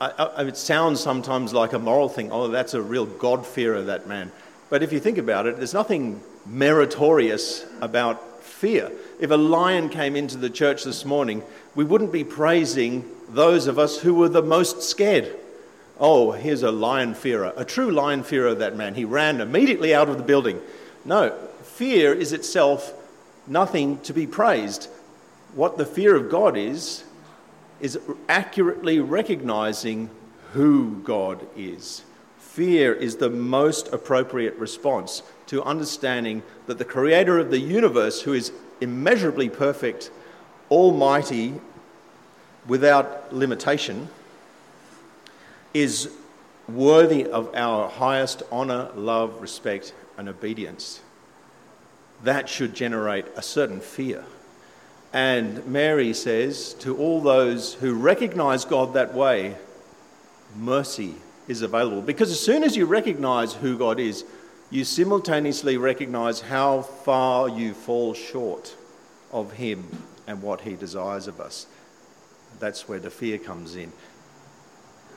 I, 0.00 0.10
I, 0.10 0.42
it 0.44 0.56
sounds 0.56 1.00
sometimes 1.00 1.52
like 1.52 1.72
a 1.72 1.78
moral 1.78 2.08
thing. 2.08 2.30
Oh, 2.32 2.48
that's 2.48 2.74
a 2.74 2.82
real 2.82 3.06
God-fearer, 3.06 3.82
that 3.82 4.06
man. 4.06 4.32
But 4.68 4.82
if 4.82 4.92
you 4.92 5.00
think 5.00 5.18
about 5.18 5.46
it, 5.46 5.56
there's 5.56 5.74
nothing 5.74 6.20
meritorious 6.46 7.66
about 7.80 8.42
fear. 8.42 8.90
If 9.18 9.30
a 9.30 9.36
lion 9.36 9.88
came 9.88 10.16
into 10.16 10.36
the 10.36 10.50
church 10.50 10.84
this 10.84 11.04
morning, 11.04 11.42
we 11.74 11.84
wouldn't 11.84 12.12
be 12.12 12.24
praising 12.24 13.04
those 13.28 13.66
of 13.66 13.78
us 13.78 13.98
who 13.98 14.14
were 14.14 14.28
the 14.28 14.42
most 14.42 14.82
scared. 14.82 15.36
Oh, 15.98 16.32
here's 16.32 16.62
a 16.62 16.70
lion 16.70 17.14
fearer, 17.14 17.52
a 17.56 17.64
true 17.64 17.90
lion 17.90 18.22
fearer, 18.22 18.54
that 18.54 18.76
man. 18.76 18.94
He 18.94 19.04
ran 19.04 19.40
immediately 19.40 19.94
out 19.94 20.08
of 20.08 20.16
the 20.16 20.22
building. 20.22 20.60
No, 21.04 21.30
fear 21.62 22.14
is 22.14 22.32
itself 22.32 22.94
nothing 23.46 24.00
to 24.00 24.14
be 24.14 24.26
praised. 24.26 24.88
What 25.54 25.78
the 25.78 25.86
fear 25.86 26.14
of 26.14 26.30
God 26.30 26.56
is, 26.56 27.04
is 27.80 27.98
accurately 28.28 29.00
recognizing 29.00 30.10
who 30.52 31.00
God 31.02 31.46
is. 31.56 32.02
Fear 32.38 32.94
is 32.94 33.16
the 33.16 33.30
most 33.30 33.88
appropriate 33.92 34.56
response 34.56 35.22
to 35.46 35.62
understanding 35.62 36.42
that 36.66 36.78
the 36.78 36.84
creator 36.84 37.38
of 37.38 37.50
the 37.50 37.58
universe, 37.58 38.22
who 38.22 38.32
is 38.32 38.52
immeasurably 38.80 39.48
perfect, 39.48 40.10
almighty, 40.70 41.54
without 42.66 43.32
limitation, 43.32 44.08
is 45.74 46.10
worthy 46.68 47.26
of 47.26 47.52
our 47.54 47.88
highest 47.88 48.42
honour, 48.52 48.90
love, 48.94 49.40
respect, 49.40 49.92
and 50.16 50.28
obedience. 50.28 51.00
That 52.22 52.48
should 52.48 52.74
generate 52.74 53.26
a 53.36 53.42
certain 53.42 53.80
fear. 53.80 54.24
And 55.12 55.66
Mary 55.66 56.14
says 56.14 56.74
to 56.80 56.96
all 56.96 57.20
those 57.20 57.74
who 57.74 57.94
recognize 57.94 58.64
God 58.64 58.94
that 58.94 59.12
way, 59.12 59.56
mercy 60.56 61.16
is 61.48 61.62
available. 61.62 62.02
Because 62.02 62.30
as 62.30 62.38
soon 62.38 62.62
as 62.62 62.76
you 62.76 62.86
recognize 62.86 63.54
who 63.54 63.76
God 63.76 63.98
is, 63.98 64.24
you 64.70 64.84
simultaneously 64.84 65.76
recognize 65.76 66.40
how 66.40 66.82
far 66.82 67.48
you 67.48 67.74
fall 67.74 68.14
short 68.14 68.76
of 69.32 69.52
Him 69.52 69.84
and 70.28 70.42
what 70.42 70.60
He 70.60 70.74
desires 70.74 71.26
of 71.26 71.40
us. 71.40 71.66
That's 72.60 72.88
where 72.88 73.00
the 73.00 73.10
fear 73.10 73.38
comes 73.38 73.74
in. 73.74 73.92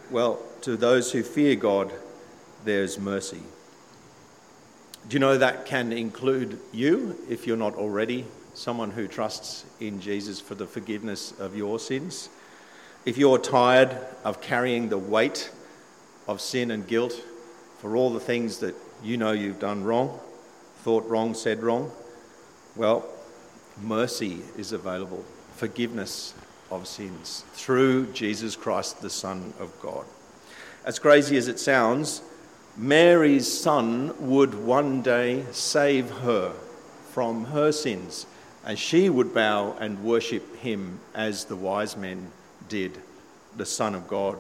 Well, 0.10 0.40
to 0.62 0.76
those 0.76 1.12
who 1.12 1.22
fear 1.22 1.56
God, 1.56 1.92
there's 2.66 2.98
mercy. 2.98 3.42
Do 5.08 5.16
you 5.16 5.20
know 5.20 5.38
that 5.38 5.66
can 5.66 5.92
include 5.92 6.60
you 6.72 7.18
if 7.30 7.46
you're 7.46 7.58
not 7.58 7.76
already 7.76 8.26
someone 8.54 8.92
who 8.92 9.08
trusts 9.08 9.66
in 9.80 10.00
Jesus 10.00 10.40
for 10.40 10.56
the 10.56 10.68
forgiveness 10.68 11.34
of 11.40 11.56
your 11.56 11.80
sins? 11.80 12.30
If 13.06 13.18
you're 13.18 13.38
tired 13.38 13.98
of 14.24 14.42
carrying 14.42 14.90
the 14.90 14.98
weight 14.98 15.52
of 16.28 16.40
sin 16.40 16.72
and 16.72 16.88
guilt 16.88 17.14
for 17.80 17.96
all 17.96 18.12
the 18.12 18.20
things 18.20 18.60
that 18.60 18.76
you 19.04 19.18
know 19.18 19.32
you've 19.32 19.60
done 19.60 19.84
wrong, 19.84 20.20
thought 20.78 21.08
wrong, 21.10 21.34
said 21.34 21.62
wrong, 21.62 21.92
well, 22.76 23.06
mercy 23.82 24.42
is 24.58 24.72
available, 24.72 25.24
forgiveness 25.56 26.34
of 26.72 26.88
sins 26.88 27.44
through 27.54 28.12
Jesus 28.14 28.56
Christ, 28.56 29.02
the 29.02 29.10
Son 29.10 29.54
of 29.60 29.72
God. 29.82 30.06
As 30.86 31.00
crazy 31.00 31.38
as 31.38 31.48
it 31.48 31.60
sounds, 31.60 32.22
Mary's 32.76 33.52
son 33.52 34.14
would 34.20 34.56
one 34.56 35.02
day 35.02 35.46
save 35.52 36.10
her 36.10 36.54
from 37.12 37.46
her 37.46 37.72
sins, 37.72 38.26
and 38.66 38.78
she 38.78 39.10
would 39.10 39.34
bow 39.34 39.76
and 39.80 40.04
worship 40.04 40.56
him 40.58 41.00
as 41.14 41.46
the 41.46 41.56
wise 41.56 41.98
men 41.98 42.32
did, 42.70 42.98
the 43.58 43.66
Son 43.66 43.94
of 43.96 44.08
God, 44.08 44.40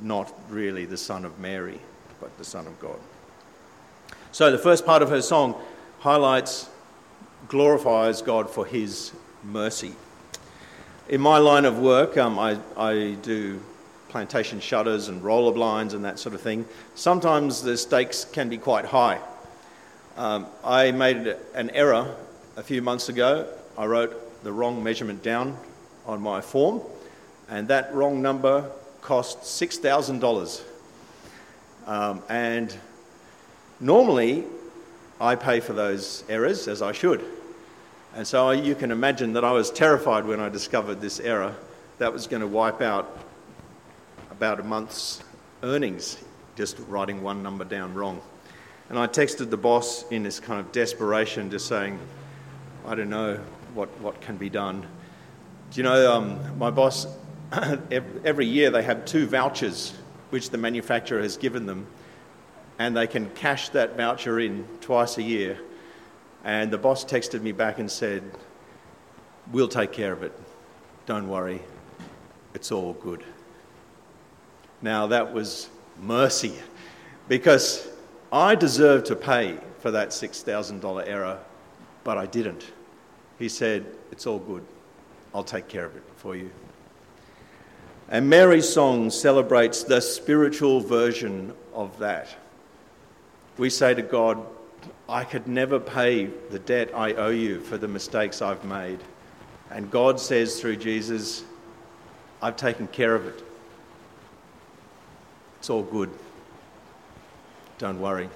not 0.00 0.32
really 0.50 0.84
the 0.84 0.96
Son 0.96 1.24
of 1.24 1.38
Mary, 1.38 1.80
but 2.20 2.36
the 2.38 2.44
Son 2.44 2.66
of 2.66 2.78
God. 2.80 2.98
So 4.32 4.50
the 4.50 4.58
first 4.58 4.84
part 4.86 5.02
of 5.02 5.10
her 5.10 5.22
song 5.22 5.54
highlights, 6.00 6.68
glorifies 7.48 8.22
God 8.22 8.48
for 8.48 8.64
his 8.64 9.12
mercy. 9.44 9.92
In 11.08 11.20
my 11.20 11.38
line 11.38 11.64
of 11.64 11.78
work, 11.78 12.16
um, 12.16 12.38
I, 12.38 12.58
I 12.76 13.16
do 13.22 13.60
plantation 14.08 14.60
shutters 14.60 15.08
and 15.08 15.22
roller 15.22 15.52
blinds 15.52 15.94
and 15.94 16.04
that 16.04 16.18
sort 16.18 16.34
of 16.34 16.40
thing. 16.40 16.64
Sometimes 16.94 17.62
the 17.62 17.76
stakes 17.76 18.24
can 18.24 18.48
be 18.48 18.58
quite 18.58 18.84
high. 18.84 19.18
Um, 20.16 20.46
I 20.64 20.92
made 20.92 21.36
an 21.54 21.70
error 21.70 22.14
a 22.56 22.62
few 22.62 22.82
months 22.82 23.08
ago. 23.08 23.48
I 23.78 23.86
wrote 23.86 24.44
the 24.44 24.52
wrong 24.52 24.82
measurement 24.82 25.22
down 25.22 25.56
on 26.06 26.20
my 26.20 26.40
form, 26.40 26.82
and 27.48 27.68
that 27.68 27.94
wrong 27.94 28.20
number 28.20 28.70
cost 29.00 29.40
$6,000. 29.40 30.62
Um, 31.86 32.22
and 32.28 32.76
normally, 33.80 34.44
I 35.20 35.34
pay 35.34 35.60
for 35.60 35.72
those 35.72 36.24
errors 36.28 36.68
as 36.68 36.82
I 36.82 36.92
should. 36.92 37.24
And 38.14 38.26
so 38.26 38.50
you 38.50 38.74
can 38.74 38.90
imagine 38.90 39.32
that 39.32 39.44
I 39.44 39.52
was 39.52 39.70
terrified 39.70 40.26
when 40.26 40.40
I 40.40 40.48
discovered 40.48 41.00
this 41.00 41.18
error. 41.20 41.54
That 41.98 42.12
was 42.12 42.26
going 42.26 42.42
to 42.42 42.48
wipe 42.48 42.82
out 42.82 43.18
about 44.30 44.60
a 44.60 44.64
month's 44.64 45.22
earnings, 45.62 46.18
just 46.56 46.78
writing 46.88 47.22
one 47.22 47.42
number 47.42 47.64
down 47.64 47.94
wrong. 47.94 48.20
And 48.90 48.98
I 48.98 49.06
texted 49.06 49.48
the 49.48 49.56
boss 49.56 50.04
in 50.10 50.22
this 50.22 50.38
kind 50.38 50.60
of 50.60 50.70
desperation, 50.72 51.50
just 51.50 51.66
saying, 51.66 51.98
I 52.86 52.94
don't 52.94 53.10
know 53.10 53.38
what, 53.74 53.88
what 54.00 54.20
can 54.20 54.36
be 54.36 54.50
done. 54.50 54.86
Do 55.70 55.76
you 55.76 55.82
know, 55.82 56.12
um, 56.12 56.58
my 56.58 56.70
boss, 56.70 57.06
every 58.24 58.46
year 58.46 58.70
they 58.70 58.82
have 58.82 59.04
two 59.04 59.26
vouchers 59.26 59.94
which 60.30 60.50
the 60.50 60.58
manufacturer 60.58 61.20
has 61.20 61.36
given 61.36 61.66
them, 61.66 61.86
and 62.78 62.96
they 62.96 63.06
can 63.06 63.30
cash 63.30 63.68
that 63.70 63.96
voucher 63.96 64.40
in 64.40 64.66
twice 64.80 65.18
a 65.18 65.22
year 65.22 65.58
and 66.44 66.70
the 66.70 66.78
boss 66.78 67.04
texted 67.04 67.42
me 67.42 67.52
back 67.52 67.78
and 67.78 67.90
said, 67.90 68.22
We'll 69.50 69.68
take 69.68 69.92
care 69.92 70.12
of 70.12 70.22
it. 70.22 70.32
Don't 71.06 71.28
worry. 71.28 71.60
It's 72.54 72.70
all 72.70 72.92
good. 72.94 73.24
Now, 74.80 75.08
that 75.08 75.32
was 75.32 75.68
mercy 76.00 76.54
because 77.28 77.88
I 78.32 78.54
deserve 78.54 79.04
to 79.04 79.16
pay 79.16 79.58
for 79.80 79.90
that 79.90 80.10
$6,000 80.10 81.06
error, 81.06 81.38
but 82.04 82.18
I 82.18 82.26
didn't. 82.26 82.70
He 83.38 83.48
said, 83.48 83.86
It's 84.10 84.26
all 84.26 84.38
good. 84.38 84.64
I'll 85.34 85.44
take 85.44 85.68
care 85.68 85.84
of 85.84 85.96
it 85.96 86.02
for 86.16 86.36
you. 86.36 86.50
And 88.08 88.28
Mary's 88.28 88.68
song 88.68 89.10
celebrates 89.10 89.84
the 89.84 90.00
spiritual 90.00 90.80
version 90.80 91.54
of 91.72 91.98
that. 91.98 92.28
We 93.56 93.70
say 93.70 93.94
to 93.94 94.02
God, 94.02 94.44
I 95.08 95.24
could 95.24 95.46
never 95.46 95.78
pay 95.78 96.26
the 96.26 96.58
debt 96.58 96.90
I 96.94 97.14
owe 97.14 97.30
you 97.30 97.60
for 97.60 97.78
the 97.78 97.88
mistakes 97.88 98.42
I've 98.42 98.64
made. 98.64 98.98
And 99.70 99.90
God 99.90 100.20
says 100.20 100.60
through 100.60 100.76
Jesus, 100.76 101.44
I've 102.42 102.56
taken 102.56 102.86
care 102.88 103.14
of 103.14 103.26
it. 103.26 103.42
It's 105.58 105.70
all 105.70 105.82
good. 105.82 106.10
Don't 107.78 108.00
worry. 108.00 108.28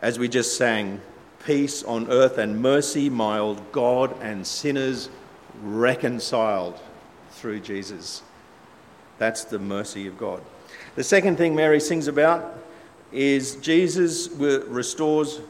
As 0.00 0.16
we 0.16 0.28
just 0.28 0.56
sang, 0.56 1.00
peace 1.44 1.82
on 1.82 2.08
earth 2.08 2.38
and 2.38 2.62
mercy 2.62 3.10
mild, 3.10 3.60
God 3.72 4.14
and 4.22 4.46
sinners 4.46 5.08
reconciled 5.62 6.78
through 7.32 7.60
Jesus. 7.60 8.22
That's 9.18 9.42
the 9.42 9.58
mercy 9.58 10.06
of 10.06 10.16
God. 10.16 10.40
The 10.94 11.02
second 11.02 11.36
thing 11.36 11.56
Mary 11.56 11.80
sings 11.80 12.06
about 12.06 12.62
is 13.10 13.56
Jesus 13.56 14.28
restores 14.28 15.40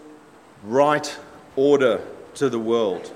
right 0.64 1.18
order 1.54 2.00
to 2.34 2.48
the 2.48 2.58
world. 2.58 3.12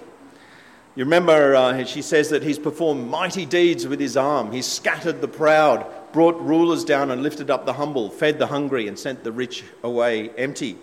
You 0.95 1.05
remember, 1.05 1.55
uh, 1.55 1.85
she 1.85 2.03
says 2.03 2.29
that 2.29 2.43
he's 2.43 2.59
performed 2.59 3.09
mighty 3.09 3.47
deeds 3.47 3.89
with 3.89 4.01
his 4.01 4.19
arm. 4.19 4.53
He's 4.53 4.67
scattered 4.67 5.23
the 5.23 5.29
proud, 5.29 5.87
brought 6.13 6.39
rulers 6.43 6.85
down 6.85 7.11
and 7.11 7.23
lifted 7.23 7.51
up 7.51 7.65
the 7.65 7.73
humble, 7.73 8.11
fed 8.11 8.39
the 8.39 8.49
hungry, 8.49 8.87
and 8.87 8.99
sent 8.99 9.25
the 9.25 9.33
rich 9.33 9.65
away 9.83 10.29
empty. 10.37 10.77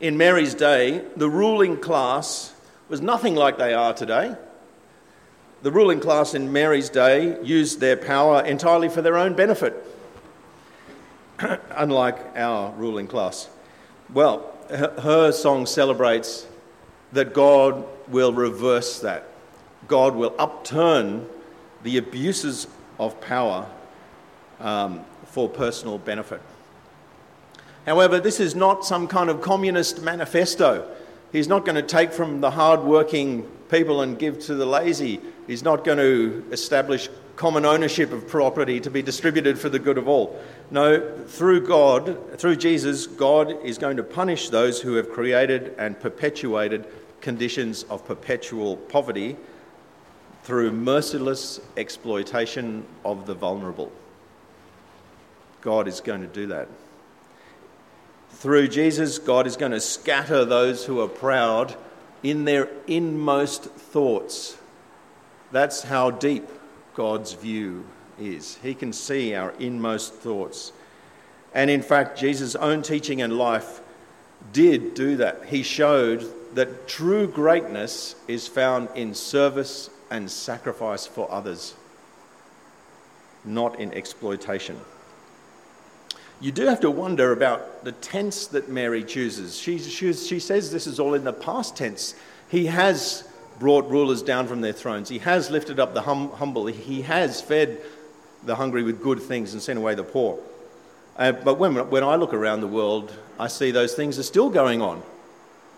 In 0.00 0.18
Mary's 0.18 0.54
day, 0.54 1.02
the 1.16 1.30
ruling 1.30 1.78
class 1.78 2.52
was 2.88 3.00
nothing 3.00 3.34
like 3.34 3.56
they 3.56 3.72
are 3.72 3.94
today. 3.94 4.36
The 5.62 5.70
ruling 5.70 6.00
class 6.00 6.34
in 6.34 6.52
Mary's 6.52 6.90
day 6.90 7.42
used 7.42 7.80
their 7.80 7.96
power 7.96 8.44
entirely 8.44 8.90
for 8.90 9.00
their 9.00 9.16
own 9.16 9.34
benefit, 9.34 9.74
unlike 11.70 12.18
our 12.36 12.72
ruling 12.72 13.06
class. 13.06 13.48
Well, 14.12 14.52
her 14.68 15.32
song 15.32 15.64
celebrates 15.64 16.46
that 17.12 17.32
God 17.32 17.84
will 18.08 18.34
reverse 18.34 19.00
that. 19.00 19.26
God 19.88 20.14
will 20.14 20.34
upturn 20.38 21.26
the 21.82 21.96
abuses 21.96 22.66
of 22.98 23.18
power 23.20 23.66
um, 24.60 25.04
for 25.24 25.48
personal 25.48 25.98
benefit. 25.98 26.42
However, 27.86 28.20
this 28.20 28.40
is 28.40 28.54
not 28.54 28.84
some 28.84 29.06
kind 29.06 29.30
of 29.30 29.40
communist 29.40 30.02
manifesto. 30.02 30.86
He's 31.32 31.48
not 31.48 31.64
going 31.64 31.76
to 31.76 31.82
take 31.82 32.12
from 32.12 32.40
the 32.40 32.50
hard-working 32.50 33.44
people 33.70 34.02
and 34.02 34.18
give 34.18 34.40
to 34.40 34.54
the 34.54 34.66
lazy. 34.66 35.20
He's 35.46 35.62
not 35.62 35.84
going 35.84 35.98
to 35.98 36.44
establish 36.50 37.08
common 37.36 37.64
ownership 37.64 38.12
of 38.12 38.26
property 38.26 38.80
to 38.80 38.90
be 38.90 39.02
distributed 39.02 39.58
for 39.58 39.68
the 39.68 39.78
good 39.78 39.98
of 39.98 40.08
all. 40.08 40.40
No, 40.70 41.16
through 41.26 41.66
God, 41.66 42.38
through 42.38 42.56
Jesus, 42.56 43.06
God 43.06 43.62
is 43.62 43.78
going 43.78 43.98
to 43.98 44.02
punish 44.02 44.48
those 44.48 44.80
who 44.80 44.94
have 44.94 45.10
created 45.10 45.74
and 45.78 46.00
perpetuated 46.00 46.86
conditions 47.20 47.84
of 47.84 48.06
perpetual 48.06 48.76
poverty 48.76 49.36
through 50.42 50.72
merciless 50.72 51.60
exploitation 51.76 52.84
of 53.04 53.26
the 53.26 53.34
vulnerable. 53.34 53.92
God 55.60 55.86
is 55.86 56.00
going 56.00 56.22
to 56.22 56.28
do 56.28 56.46
that. 56.46 56.68
Through 58.38 58.68
Jesus, 58.68 59.18
God 59.18 59.46
is 59.46 59.56
going 59.56 59.72
to 59.72 59.80
scatter 59.80 60.44
those 60.44 60.84
who 60.84 61.00
are 61.00 61.08
proud 61.08 61.74
in 62.22 62.44
their 62.44 62.68
inmost 62.86 63.64
thoughts. 63.64 64.58
That's 65.52 65.84
how 65.84 66.10
deep 66.10 66.46
God's 66.94 67.32
view 67.32 67.86
is. 68.20 68.56
He 68.62 68.74
can 68.74 68.92
see 68.92 69.34
our 69.34 69.54
inmost 69.58 70.12
thoughts. 70.12 70.72
And 71.54 71.70
in 71.70 71.80
fact, 71.80 72.18
Jesus' 72.18 72.54
own 72.54 72.82
teaching 72.82 73.22
and 73.22 73.38
life 73.38 73.80
did 74.52 74.92
do 74.92 75.16
that. 75.16 75.46
He 75.46 75.62
showed 75.62 76.30
that 76.54 76.86
true 76.86 77.26
greatness 77.26 78.16
is 78.28 78.46
found 78.46 78.90
in 78.94 79.14
service 79.14 79.88
and 80.10 80.30
sacrifice 80.30 81.06
for 81.06 81.30
others, 81.32 81.74
not 83.46 83.80
in 83.80 83.94
exploitation. 83.94 84.78
You 86.40 86.52
do 86.52 86.66
have 86.66 86.80
to 86.80 86.90
wonder 86.90 87.32
about 87.32 87.84
the 87.84 87.92
tense 87.92 88.46
that 88.48 88.68
Mary 88.68 89.02
chooses. 89.02 89.58
She, 89.58 89.78
she, 89.78 90.12
she 90.12 90.38
says 90.38 90.70
this 90.70 90.86
is 90.86 91.00
all 91.00 91.14
in 91.14 91.24
the 91.24 91.32
past 91.32 91.76
tense. 91.76 92.14
He 92.50 92.66
has 92.66 93.26
brought 93.58 93.88
rulers 93.88 94.22
down 94.22 94.46
from 94.46 94.60
their 94.60 94.72
thrones, 94.72 95.08
he 95.08 95.18
has 95.18 95.50
lifted 95.50 95.80
up 95.80 95.94
the 95.94 96.02
hum, 96.02 96.30
humble, 96.32 96.66
he 96.66 97.02
has 97.02 97.40
fed 97.40 97.80
the 98.44 98.54
hungry 98.54 98.82
with 98.82 99.02
good 99.02 99.20
things 99.20 99.54
and 99.54 99.62
sent 99.62 99.78
away 99.78 99.94
the 99.94 100.02
poor. 100.02 100.38
Uh, 101.16 101.32
but 101.32 101.54
when, 101.54 101.74
when 101.88 102.04
I 102.04 102.16
look 102.16 102.34
around 102.34 102.60
the 102.60 102.66
world, 102.66 103.16
I 103.38 103.48
see 103.48 103.70
those 103.70 103.94
things 103.94 104.18
are 104.18 104.22
still 104.22 104.50
going 104.50 104.82
on. 104.82 105.02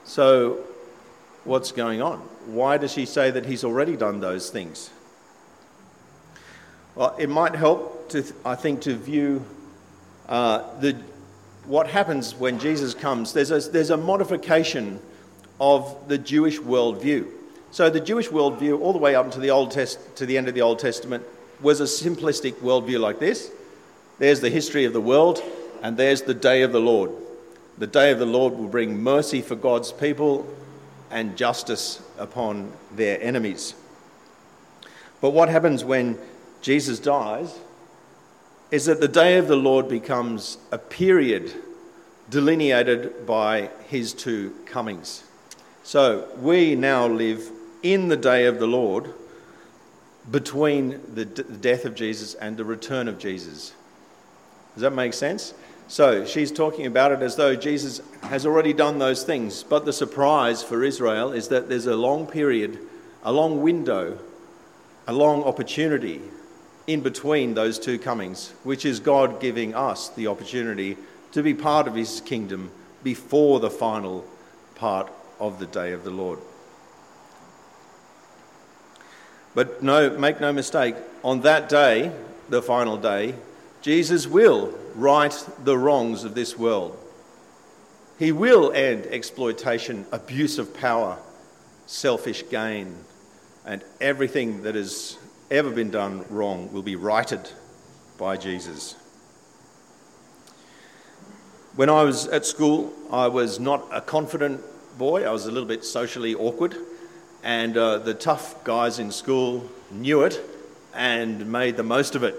So, 0.05 0.65
what's 1.45 1.71
going 1.71 2.03
on? 2.03 2.19
Why 2.47 2.79
does 2.79 2.93
she 2.93 3.07
say 3.07 3.31
that 3.31 3.47
he's 3.47 3.63
already 3.63 3.97
done 3.97 4.21
those 4.21 4.51
things? 4.51 4.91
Well, 6.97 7.15
it 7.17 7.29
might 7.29 7.55
help, 7.55 8.09
to, 8.11 8.25
I 8.45 8.57
think, 8.57 8.83
to 8.83 8.97
view 8.97 9.45
uh, 10.29 10.79
the, 10.81 10.97
what 11.65 11.89
happens 11.89 12.35
when 12.35 12.59
Jesus 12.59 12.95
comes. 12.95 13.33
There's 13.33 13.51
a, 13.51 13.61
there's 13.61 13.91
a 13.91 13.97
modification 13.97 15.01
of 15.61 16.09
the 16.09 16.19
Jewish 16.19 16.59
worldview. 16.59 17.27
So, 17.71 17.91
the 17.91 18.01
Jewish 18.01 18.29
worldview, 18.29 18.81
all 18.81 18.93
the 18.93 18.99
way 18.99 19.15
up 19.15 19.31
the, 19.33 19.51
Old 19.51 19.71
Test, 19.71 20.17
to 20.17 20.27
the 20.27 20.39
end 20.39 20.49
of 20.49 20.55
the 20.55 20.63
Old 20.63 20.79
Testament, 20.79 21.25
was 21.61 21.81
a 21.81 21.85
simplistic 21.85 22.55
worldview 22.55 23.01
like 23.01 23.19
this 23.19 23.51
there's 24.19 24.41
the 24.41 24.51
history 24.51 24.85
of 24.85 24.93
the 24.93 25.01
world, 25.01 25.43
and 25.83 25.97
there's 25.97 26.23
the 26.23 26.35
day 26.35 26.63
of 26.63 26.73
the 26.73 26.81
Lord. 26.81 27.13
The 27.79 27.87
day 27.87 28.11
of 28.11 28.19
the 28.19 28.27
Lord 28.27 28.55
will 28.55 28.67
bring 28.67 29.01
mercy 29.01 29.43
for 29.43 29.55
God's 29.55 29.93
people 29.93 30.47
and 31.11 31.37
justice 31.37 32.03
upon 32.19 32.73
their 32.97 33.23
enemies. 33.23 33.75
But 35.21 35.31
what 35.31 35.49
happens 35.49 35.85
when 35.85 36.19
Jesus 36.63 36.99
dies 36.99 37.57
is 38.71 38.87
that 38.87 39.01
the 39.01 39.09
day 39.09 39.39
of 39.39 39.49
the 39.49 39.57
Lord 39.57 39.89
becomes 39.89 40.59
a 40.71 40.79
period 40.79 41.55
delineated 42.29 43.27
by 43.27 43.71
his 43.89 44.13
two 44.13 44.55
comings. 44.67 45.25
So 45.83 46.29
we 46.39 46.75
now 46.75 47.07
live 47.07 47.51
in 47.83 48.09
the 48.09 48.17
day 48.17 48.45
of 48.45 48.59
the 48.59 48.67
Lord 48.67 49.15
between 50.31 51.01
the 51.15 51.25
d- 51.25 51.45
death 51.61 51.87
of 51.87 51.95
Jesus 51.95 52.35
and 52.35 52.57
the 52.57 52.65
return 52.65 53.09
of 53.09 53.19
Jesus. 53.19 53.73
Does 54.75 54.83
that 54.83 54.93
make 54.93 55.15
sense? 55.15 55.55
So 55.89 56.27
she's 56.27 56.53
talking 56.53 56.85
about 56.85 57.13
it 57.13 57.23
as 57.23 57.37
though 57.37 57.57
Jesus 57.57 58.03
has 58.25 58.45
already 58.45 58.75
done 58.75 58.99
those 58.99 59.25
things. 59.25 59.63
But 59.63 59.87
the 59.87 59.93
surprise 59.95 60.63
for 60.63 60.85
Israel 60.85 61.33
is 61.33 61.49
that 61.49 61.71
there's 61.71 61.87
a 61.87 61.97
long 61.97 62.27
period, 62.27 62.79
a 63.23 63.33
long 63.33 63.63
window, 63.63 64.19
a 65.07 65.13
long 65.15 65.43
opportunity 65.45 66.21
in 66.89 67.03
between 67.03 67.53
those 67.53 67.79
two 67.79 67.99
comings, 67.99 68.55
which 68.65 68.87
is 68.87 68.99
God 68.99 69.41
giving 69.41 69.75
us 69.75 70.09
the 70.09 70.27
opportunity 70.27 70.97
to 71.33 71.43
be 71.43 71.53
part 71.53 71.87
of 71.87 71.95
his 71.95 72.23
kingdom 72.23 72.71
before 73.05 73.61
the 73.61 73.71
final 73.71 74.25
part 74.75 75.13
of 75.39 75.59
the 75.59 75.67
day 75.67 75.93
of 75.93 76.03
the 76.03 76.11
Lord. 76.11 76.39
But 79.55 79.83
no, 79.83 80.11
make 80.19 80.41
no 80.41 80.51
mistake, 80.51 80.95
on 81.23 81.43
that 81.43 81.69
day, 81.69 82.11
the 82.49 82.63
final 82.63 82.97
day, 82.97 83.35
Jesus 83.83 84.27
will 84.27 84.75
right 84.95 85.47
the 85.65 85.77
wrongs 85.77 86.25
of 86.25 86.35
this 86.35 86.57
world. 86.57 86.97
He 88.19 88.33
will 88.33 88.73
end 88.73 89.05
exploitation, 89.07 90.07
abuse 90.11 90.59
of 90.59 90.75
power, 90.75 91.19
selfish 91.87 92.49
gain, 92.49 92.97
and 93.67 93.85
everything 94.01 94.63
that 94.63 94.75
has 94.75 95.19
ever 95.51 95.71
been 95.71 95.91
done 95.91 96.27
wrong 96.29 96.71
will 96.73 96.83
be 96.83 96.97
righted 96.97 97.41
by 98.19 98.37
Jesus. 98.37 98.95
When 101.75 101.89
I 101.89 102.03
was 102.03 102.27
at 102.27 102.45
school, 102.45 102.93
I 103.11 103.29
was 103.29 103.59
not 103.59 103.87
a 103.91 104.03
confident 104.03 104.61
boy. 104.99 105.25
I 105.25 105.31
was 105.31 105.47
a 105.47 105.51
little 105.51 105.69
bit 105.69 105.85
socially 105.87 106.35
awkward, 106.35 106.77
and 107.43 107.77
uh, 107.79 107.99
the 107.99 108.13
tough 108.13 108.63
guys 108.65 108.99
in 108.99 109.11
school 109.11 109.67
knew 109.91 110.23
it 110.23 110.39
and 110.93 111.51
made 111.51 111.79
the 111.79 111.83
most 111.83 112.15
of 112.15 112.25
it. 112.25 112.35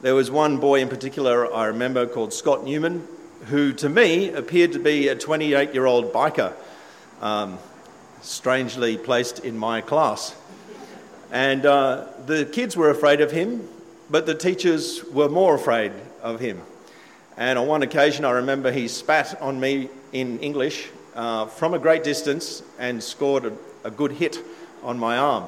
There 0.00 0.14
was 0.14 0.30
one 0.30 0.56
boy 0.56 0.80
in 0.80 0.88
particular 0.88 1.52
I 1.52 1.66
remember 1.66 2.06
called 2.06 2.32
Scott 2.32 2.64
Newman, 2.64 3.06
who 3.46 3.74
to 3.74 3.88
me 3.90 4.32
appeared 4.32 4.72
to 4.72 4.78
be 4.78 5.08
a 5.08 5.14
28 5.14 5.74
year 5.74 5.84
old 5.84 6.10
biker, 6.10 6.54
um, 7.20 7.58
strangely 8.22 8.96
placed 8.96 9.40
in 9.40 9.58
my 9.58 9.82
class. 9.82 10.34
And 11.32 11.64
uh, 11.64 12.06
the 12.26 12.44
kids 12.44 12.76
were 12.76 12.90
afraid 12.90 13.20
of 13.20 13.30
him, 13.30 13.68
but 14.10 14.26
the 14.26 14.34
teachers 14.34 15.04
were 15.04 15.28
more 15.28 15.54
afraid 15.54 15.92
of 16.22 16.40
him. 16.40 16.60
And 17.36 17.58
on 17.58 17.66
one 17.66 17.82
occasion, 17.82 18.24
I 18.24 18.32
remember 18.32 18.72
he 18.72 18.88
spat 18.88 19.40
on 19.40 19.60
me 19.60 19.88
in 20.12 20.40
English 20.40 20.88
uh, 21.14 21.46
from 21.46 21.74
a 21.74 21.78
great 21.78 22.04
distance 22.04 22.62
and 22.78 23.02
scored 23.02 23.46
a, 23.46 23.52
a, 23.84 23.90
good 23.90 24.12
hit 24.12 24.38
on 24.82 24.98
my 24.98 25.16
arm. 25.16 25.44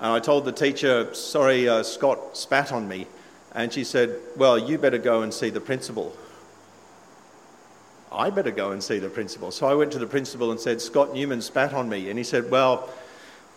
And 0.00 0.12
I 0.12 0.20
told 0.20 0.44
the 0.44 0.52
teacher, 0.52 1.12
Sorry, 1.14 1.68
uh, 1.68 1.82
Scott 1.82 2.36
spat 2.36 2.72
on 2.72 2.88
me. 2.88 3.06
And 3.52 3.72
she 3.72 3.84
said, 3.84 4.16
Well, 4.36 4.58
you 4.58 4.78
better 4.78 4.98
go 4.98 5.22
and 5.22 5.34
see 5.34 5.50
the 5.50 5.60
principal. 5.60 6.16
I 8.10 8.30
better 8.30 8.50
go 8.50 8.70
and 8.70 8.82
see 8.82 8.98
the 8.98 9.08
principal. 9.08 9.50
So 9.50 9.66
I 9.66 9.74
went 9.74 9.92
to 9.92 9.98
the 9.98 10.06
principal 10.06 10.50
and 10.50 10.60
said, 10.60 10.80
Scott 10.80 11.12
Newman 11.12 11.42
spat 11.42 11.74
on 11.74 11.88
me. 11.88 12.08
And 12.08 12.16
he 12.16 12.24
said, 12.24 12.50
Well, 12.50 12.88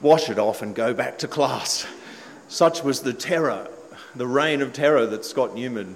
wash 0.02 0.30
it 0.30 0.40
off 0.40 0.62
and 0.62 0.76
go 0.76 0.94
back 0.94 1.20
to 1.20 1.28
class. 1.28 1.86
Such 2.48 2.84
was 2.84 3.02
the 3.02 3.14
terror, 3.14 3.68
the 4.16 4.28
reign 4.28 4.62
of 4.62 4.74
terror 4.74 5.06
that 5.06 5.24
Scott 5.26 5.56
Newman 5.56 5.96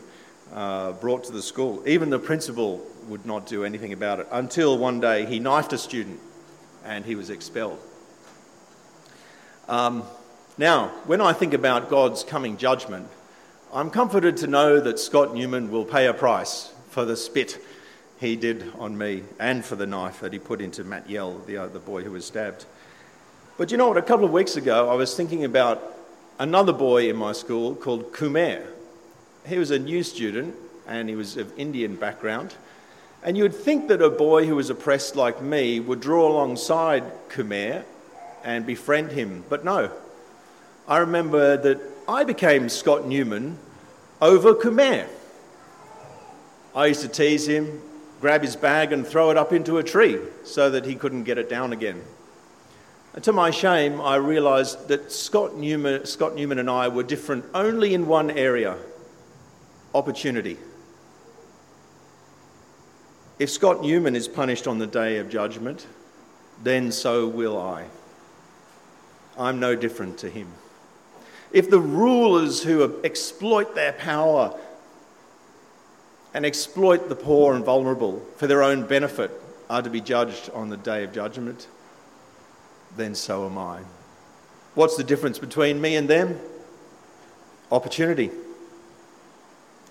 uh, 0.53 0.93
brought 0.93 1.23
to 1.25 1.31
the 1.31 1.41
school. 1.41 1.83
Even 1.87 2.09
the 2.09 2.19
principal 2.19 2.85
would 3.07 3.25
not 3.25 3.45
do 3.45 3.63
anything 3.63 3.93
about 3.93 4.19
it 4.19 4.27
until 4.31 4.77
one 4.77 4.99
day 4.99 5.25
he 5.25 5.39
knifed 5.39 5.73
a 5.73 5.77
student 5.77 6.19
and 6.83 7.05
he 7.05 7.15
was 7.15 7.29
expelled. 7.29 7.79
Um, 9.67 10.03
now, 10.57 10.89
when 11.05 11.21
I 11.21 11.33
think 11.33 11.53
about 11.53 11.89
God's 11.89 12.23
coming 12.23 12.57
judgment, 12.57 13.07
I'm 13.73 13.89
comforted 13.89 14.37
to 14.37 14.47
know 14.47 14.79
that 14.79 14.99
Scott 14.99 15.33
Newman 15.33 15.71
will 15.71 15.83
pay 15.83 16.07
a 16.07 16.13
price 16.13 16.71
for 16.89 17.03
the 17.03 17.17
spit 17.17 17.59
he 18.19 18.35
did 18.35 18.71
on 18.77 18.97
me 18.97 19.23
and 19.39 19.65
for 19.65 19.75
the 19.75 19.85
knife 19.85 20.21
that 20.21 20.31
he 20.31 20.39
put 20.39 20.61
into 20.61 20.83
Matt 20.83 21.09
Yell, 21.09 21.39
the, 21.39 21.57
uh, 21.57 21.67
the 21.67 21.79
boy 21.79 22.03
who 22.03 22.11
was 22.11 22.25
stabbed. 22.25 22.65
But 23.57 23.71
you 23.71 23.77
know 23.77 23.87
what? 23.87 23.97
A 23.97 24.01
couple 24.01 24.25
of 24.25 24.31
weeks 24.31 24.57
ago, 24.57 24.89
I 24.89 24.95
was 24.95 25.15
thinking 25.15 25.45
about 25.45 25.81
another 26.39 26.73
boy 26.73 27.09
in 27.09 27.15
my 27.15 27.31
school 27.31 27.73
called 27.73 28.11
Kumair. 28.11 28.65
he 29.47 29.57
was 29.57 29.71
a 29.71 29.79
new 29.79 30.03
student 30.03 30.55
and 30.85 31.07
he 31.07 31.15
was 31.15 31.37
of 31.37 31.57
Indian 31.57 31.95
background. 31.95 32.53
And 33.23 33.37
you 33.37 33.43
would 33.43 33.55
think 33.55 33.87
that 33.87 34.01
a 34.01 34.09
boy 34.09 34.45
who 34.45 34.57
was 34.57 34.69
oppressed 34.69 35.15
like 35.15 35.41
me 35.41 35.79
would 35.79 36.01
draw 36.01 36.27
alongside 36.27 37.03
Kumair 37.29 37.85
and 38.43 38.65
befriend 38.65 39.13
him, 39.13 39.45
but 39.47 39.63
no. 39.63 39.89
I 40.85 40.97
remember 40.97 41.55
that 41.55 41.79
I 42.09 42.25
became 42.25 42.67
Scott 42.67 43.07
Newman 43.07 43.57
over 44.21 44.53
Kumair. 44.53 45.07
I 46.75 46.87
used 46.87 47.01
to 47.01 47.07
tease 47.07 47.47
him, 47.47 47.81
grab 48.19 48.41
his 48.41 48.57
bag, 48.57 48.91
and 48.91 49.07
throw 49.07 49.31
it 49.31 49.37
up 49.37 49.53
into 49.53 49.77
a 49.77 49.83
tree 49.83 50.19
so 50.43 50.69
that 50.71 50.85
he 50.85 50.95
couldn't 50.95 51.23
get 51.23 51.37
it 51.37 51.49
down 51.49 51.71
again. 51.71 52.03
And 53.15 53.23
to 53.23 53.31
my 53.31 53.49
shame, 53.49 54.01
I 54.01 54.17
realised 54.17 54.89
that 54.89 55.09
Scott 55.09 55.55
Newman, 55.55 56.05
Scott 56.05 56.35
Newman 56.35 56.59
and 56.59 56.69
I 56.69 56.89
were 56.89 57.01
different 57.01 57.45
only 57.53 57.93
in 57.93 58.07
one 58.07 58.29
area 58.29 58.75
opportunity. 59.93 60.57
If 63.39 63.49
Scott 63.49 63.81
Newman 63.81 64.17
is 64.17 64.27
punished 64.27 64.67
on 64.67 64.79
the 64.79 64.87
day 64.87 65.17
of 65.19 65.29
judgment, 65.29 65.87
then 66.61 66.91
so 66.91 67.25
will 67.25 67.57
I. 67.57 67.85
I'm 69.37 69.61
no 69.61 69.75
different 69.77 70.17
to 70.19 70.29
him. 70.29 70.49
If 71.53 71.69
the 71.69 71.79
rulers 71.79 72.63
who 72.63 73.01
exploit 73.05 73.75
their 73.75 73.93
power 73.93 74.59
and 76.33 76.45
exploit 76.45 77.07
the 77.07 77.15
poor 77.15 77.55
and 77.55 77.63
vulnerable 77.63 78.21
for 78.35 78.47
their 78.47 78.61
own 78.61 78.85
benefit 78.85 79.31
are 79.69 79.81
to 79.81 79.89
be 79.89 80.01
judged 80.01 80.49
on 80.49 80.67
the 80.67 80.75
day 80.75 81.05
of 81.05 81.13
judgment, 81.13 81.67
then 82.97 83.15
so 83.15 83.45
am 83.45 83.57
I. 83.57 83.81
What's 84.73 84.97
the 84.97 85.03
difference 85.03 85.39
between 85.39 85.79
me 85.79 85.95
and 85.95 86.09
them? 86.09 86.39
Opportunity. 87.71 88.29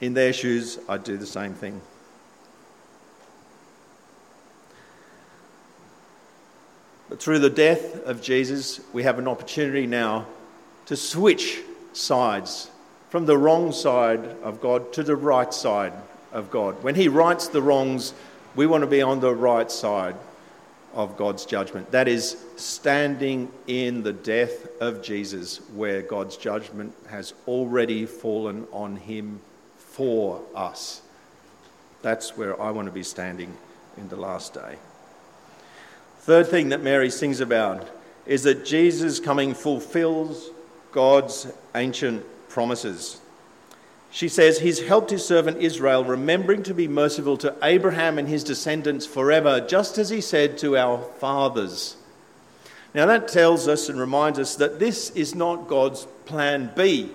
In 0.00 0.14
their 0.14 0.32
shoes, 0.32 0.78
I'd 0.88 1.04
do 1.04 1.16
the 1.16 1.26
same 1.26 1.54
thing. 1.54 1.80
But 7.08 7.22
through 7.22 7.38
the 7.38 7.50
death 7.50 8.04
of 8.04 8.22
Jesus, 8.22 8.80
we 8.92 9.04
have 9.04 9.18
an 9.18 9.28
opportunity 9.28 9.86
now 9.86 10.26
to 10.86 10.96
switch 10.96 11.60
sides 11.92 12.70
from 13.08 13.26
the 13.26 13.38
wrong 13.38 13.72
side 13.72 14.24
of 14.42 14.60
God 14.60 14.92
to 14.94 15.02
the 15.02 15.16
right 15.16 15.54
side 15.54 15.92
of 16.32 16.50
God. 16.50 16.82
When 16.82 16.94
He 16.94 17.08
rights 17.08 17.48
the 17.48 17.62
wrongs, 17.62 18.12
we 18.56 18.66
want 18.66 18.82
to 18.82 18.88
be 18.88 19.00
on 19.00 19.20
the 19.20 19.34
right 19.34 19.70
side 19.70 20.16
of 20.94 21.16
God's 21.16 21.44
judgment. 21.44 21.90
That 21.90 22.08
is, 22.08 22.36
standing 22.56 23.50
in 23.66 24.02
the 24.02 24.12
death 24.12 24.68
of 24.80 25.02
Jesus, 25.02 25.58
where 25.74 26.02
God's 26.02 26.36
judgment 26.36 26.94
has 27.08 27.34
already 27.46 28.06
fallen 28.06 28.66
on 28.72 28.96
Him 28.96 29.40
for 29.76 30.40
us. 30.54 31.02
That's 32.02 32.36
where 32.36 32.60
I 32.60 32.70
want 32.70 32.86
to 32.86 32.92
be 32.92 33.02
standing 33.02 33.56
in 33.96 34.08
the 34.08 34.16
last 34.16 34.54
day. 34.54 34.76
Third 36.20 36.48
thing 36.48 36.70
that 36.70 36.82
Mary 36.82 37.10
sings 37.10 37.40
about 37.40 37.88
is 38.26 38.44
that 38.44 38.64
Jesus 38.64 39.20
coming 39.20 39.54
fulfills 39.54 40.50
God's 40.92 41.46
ancient 41.74 42.24
promises. 42.48 43.20
She 44.14 44.28
says, 44.28 44.60
He's 44.60 44.86
helped 44.86 45.10
His 45.10 45.26
servant 45.26 45.60
Israel, 45.60 46.04
remembering 46.04 46.62
to 46.62 46.72
be 46.72 46.86
merciful 46.86 47.36
to 47.38 47.52
Abraham 47.64 48.16
and 48.16 48.28
his 48.28 48.44
descendants 48.44 49.04
forever, 49.04 49.60
just 49.60 49.98
as 49.98 50.08
He 50.08 50.20
said 50.20 50.56
to 50.58 50.76
our 50.76 51.02
fathers. 51.18 51.96
Now, 52.94 53.06
that 53.06 53.26
tells 53.26 53.66
us 53.66 53.88
and 53.88 53.98
reminds 53.98 54.38
us 54.38 54.54
that 54.54 54.78
this 54.78 55.10
is 55.10 55.34
not 55.34 55.66
God's 55.66 56.06
plan 56.26 56.70
B. 56.76 57.10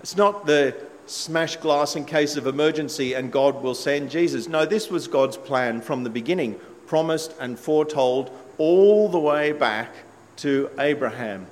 It's 0.00 0.18
not 0.18 0.44
the 0.44 0.76
smash 1.06 1.56
glass 1.56 1.96
in 1.96 2.04
case 2.04 2.36
of 2.36 2.46
emergency 2.46 3.14
and 3.14 3.32
God 3.32 3.62
will 3.62 3.74
send 3.74 4.10
Jesus. 4.10 4.46
No, 4.46 4.66
this 4.66 4.90
was 4.90 5.08
God's 5.08 5.38
plan 5.38 5.80
from 5.80 6.04
the 6.04 6.10
beginning, 6.10 6.60
promised 6.86 7.32
and 7.40 7.58
foretold 7.58 8.30
all 8.58 9.08
the 9.08 9.18
way 9.18 9.52
back 9.52 9.94
to 10.36 10.68
Abraham. 10.78 11.46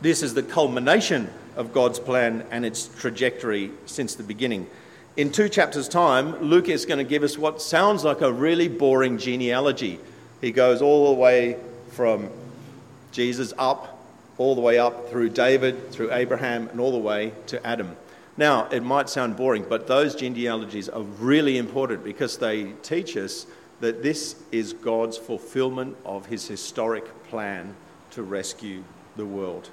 This 0.00 0.24
is 0.24 0.34
the 0.34 0.42
culmination 0.42 1.30
of 1.56 1.72
God's 1.72 1.98
plan 1.98 2.44
and 2.50 2.64
its 2.64 2.86
trajectory 2.86 3.70
since 3.86 4.14
the 4.14 4.22
beginning. 4.22 4.68
In 5.16 5.32
two 5.32 5.48
chapters' 5.48 5.88
time, 5.88 6.40
Luke 6.42 6.68
is 6.68 6.84
going 6.84 6.98
to 6.98 7.04
give 7.04 7.22
us 7.22 7.38
what 7.38 7.62
sounds 7.62 8.04
like 8.04 8.20
a 8.20 8.30
really 8.32 8.68
boring 8.68 9.18
genealogy. 9.18 9.98
He 10.40 10.52
goes 10.52 10.82
all 10.82 11.14
the 11.14 11.18
way 11.18 11.56
from 11.92 12.28
Jesus 13.12 13.54
up, 13.56 13.98
all 14.36 14.54
the 14.54 14.60
way 14.60 14.78
up 14.78 15.08
through 15.08 15.30
David, 15.30 15.90
through 15.90 16.12
Abraham, 16.12 16.68
and 16.68 16.78
all 16.78 16.92
the 16.92 16.98
way 16.98 17.32
to 17.46 17.66
Adam. 17.66 17.96
Now, 18.36 18.68
it 18.68 18.82
might 18.82 19.08
sound 19.08 19.36
boring, 19.36 19.64
but 19.66 19.86
those 19.86 20.14
genealogies 20.14 20.90
are 20.90 21.02
really 21.02 21.56
important 21.56 22.04
because 22.04 22.36
they 22.36 22.72
teach 22.82 23.16
us 23.16 23.46
that 23.80 24.02
this 24.02 24.36
is 24.52 24.74
God's 24.74 25.16
fulfillment 25.16 25.96
of 26.04 26.26
his 26.26 26.46
historic 26.46 27.04
plan 27.28 27.74
to 28.10 28.22
rescue 28.22 28.84
the 29.16 29.24
world. 29.24 29.70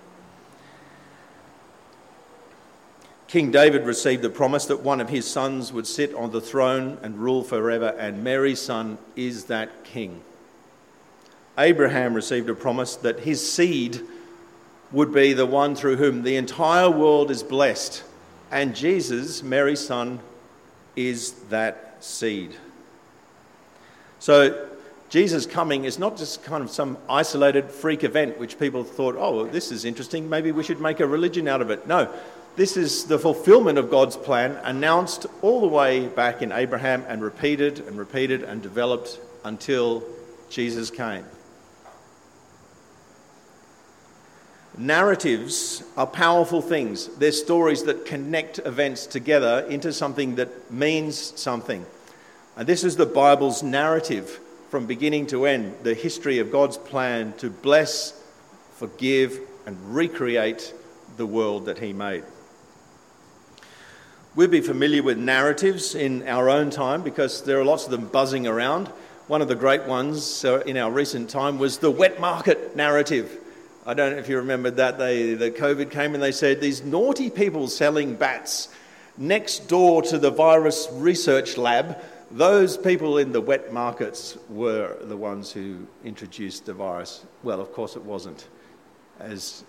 King 3.34 3.50
David 3.50 3.88
received 3.88 4.22
the 4.22 4.30
promise 4.30 4.66
that 4.66 4.82
one 4.82 5.02
of 5.02 5.10
his 5.10 5.26
sons 5.26 5.74
would 5.74 5.88
sit 5.88 6.14
on 6.14 6.30
the 6.30 6.40
throne 6.40 7.00
and 7.02 7.18
rule 7.18 7.42
forever, 7.42 7.88
and 7.98 8.24
Mary's 8.24 8.62
son 8.62 9.00
is 9.16 9.46
that 9.46 9.84
king. 9.84 10.22
Abraham 11.58 12.14
received 12.14 12.48
a 12.48 12.54
promise 12.54 12.96
that 12.98 13.22
his 13.22 13.52
seed 13.52 14.02
would 14.92 15.12
be 15.12 15.34
the 15.34 15.48
one 15.48 15.76
through 15.76 15.96
whom 15.96 16.22
the 16.22 16.36
entire 16.36 16.92
world 16.92 17.32
is 17.32 17.42
blessed, 17.42 18.04
and 18.52 18.76
Jesus, 18.76 19.42
Mary's 19.42 19.84
son, 19.84 20.20
is 20.96 21.32
that 21.50 21.98
seed. 22.02 22.56
So 24.20 24.70
Jesus 25.10 25.48
coming 25.48 25.86
is 25.86 25.98
not 25.98 26.18
just 26.18 26.44
kind 26.44 26.64
of 26.64 26.70
some 26.70 27.00
isolated 27.10 27.72
freak 27.72 28.04
event 28.04 28.38
which 28.38 28.60
people 28.60 28.84
thought, 28.84 29.16
oh, 29.18 29.38
well, 29.38 29.46
this 29.46 29.72
is 29.72 29.86
interesting, 29.86 30.30
maybe 30.30 30.52
we 30.52 30.64
should 30.64 30.80
make 30.80 31.00
a 31.00 31.08
religion 31.08 31.48
out 31.48 31.64
of 31.64 31.72
it. 31.72 31.88
No, 31.88 32.14
this 32.56 32.78
is 32.78 33.06
the 33.06 33.18
fulfillment 33.18 33.80
of 33.80 33.90
God's 33.90 34.16
plan, 34.16 34.60
announced 34.64 35.26
all 35.42 35.62
the 35.62 35.68
way 35.68 36.08
back 36.08 36.42
in 36.42 36.52
Abraham 36.52 37.04
and 37.08 37.22
repeated 37.22 37.80
and 37.80 37.98
repeated 37.98 38.44
and 38.44 38.62
developed 38.62 39.20
until 39.44 40.04
Jesus 40.50 40.92
came. 40.92 41.26
Narratives 44.78 45.84
are 45.98 46.08
powerful 46.08 46.62
things. 46.62 47.08
They're 47.18 47.32
stories 47.32 47.84
that 47.84 48.06
connect 48.06 48.60
events 48.60 49.06
together 49.06 49.66
into 49.70 49.94
something 49.94 50.36
that 50.36 50.72
means 50.72 51.40
something. 51.40 51.86
And 52.56 52.68
this 52.68 52.84
is 52.84 52.96
the 52.96 53.06
Bible's 53.06 53.64
narrative 53.64 54.40
from 54.70 54.88
beginning 54.88 55.28
to 55.28 55.46
end 55.46 55.76
the 55.84 55.94
history 55.94 56.40
of 56.40 56.52
God's 56.52 56.78
plan 56.78 57.34
to 57.38 57.50
bless, 57.50 58.20
forgive, 58.76 59.40
and 59.66 59.78
recreate 59.96 60.74
the 61.18 61.26
world 61.26 61.66
that 61.66 61.78
He 61.78 61.94
made. 61.94 62.24
We'd 64.36 64.50
be 64.50 64.62
familiar 64.62 65.04
with 65.04 65.20
narratives 65.20 65.94
in 65.94 66.28
our 66.28 66.50
own 66.50 66.72
time 66.72 67.04
because 67.04 67.44
there 67.44 67.60
are 67.60 67.64
lots 67.64 67.86
of 67.86 67.92
them 67.92 68.08
buzzing 68.08 68.48
around. 68.48 68.88
One 69.28 69.44
of 69.44 69.48
the 69.48 69.56
great 69.56 69.84
ones 69.84 70.44
uh, 70.44 70.62
in 70.66 70.76
our 70.76 70.90
recent 70.90 71.30
time 71.30 71.60
was 71.60 71.78
the 71.78 71.92
wet 71.92 72.20
market 72.20 72.76
narrative. 72.76 73.38
I 73.86 73.94
don't 73.94 74.14
know 74.14 74.18
if 74.18 74.28
you 74.28 74.38
remember 74.38 74.72
that. 74.72 74.98
They, 74.98 75.36
the 75.36 75.52
COVID 75.52 75.92
came 75.92 76.16
and 76.16 76.24
they 76.24 76.32
said 76.32 76.62
these 76.62 76.84
naughty 76.84 77.30
people 77.30 77.68
selling 77.68 78.16
bats 78.16 78.70
next 79.20 79.68
door 79.68 80.02
to 80.02 80.18
the 80.18 80.32
virus 80.32 80.88
research 80.94 81.56
lab 81.56 82.02
those 82.32 82.76
people 82.76 83.20
in 83.20 83.32
the 83.32 83.42
wet 83.42 83.72
markets 83.72 84.40
were 84.50 84.98
the 85.04 85.16
ones 85.16 85.52
who 85.52 85.86
introduced 86.04 86.66
the 86.66 86.74
virus. 86.74 87.24
Well, 87.44 87.62
of 87.62 87.72
course, 87.72 87.96
it 87.96 88.04
wasn't. 88.04 88.48
As, 89.20 89.64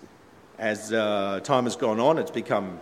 as 0.57 0.91
uh, 0.91 1.41
time 1.43 1.65
has 1.65 1.75
gone 1.75 1.99
on, 1.99 2.17
it's 2.17 2.31
become 2.31 2.79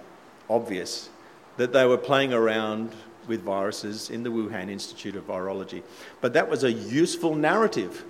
obvious 0.49 1.09
that 1.57 1.73
they 1.73 1.85
were 1.85 1.97
playing 1.97 2.33
around 2.33 2.91
with 3.27 3.41
viruses 3.41 4.09
in 4.09 4.23
the 4.23 4.29
Wuhan 4.29 4.69
Institute 4.69 5.15
of 5.15 5.27
Virology. 5.27 5.83
But 6.21 6.33
that 6.33 6.49
was 6.49 6.63
a 6.63 6.71
useful 6.71 7.35
narrative 7.35 8.03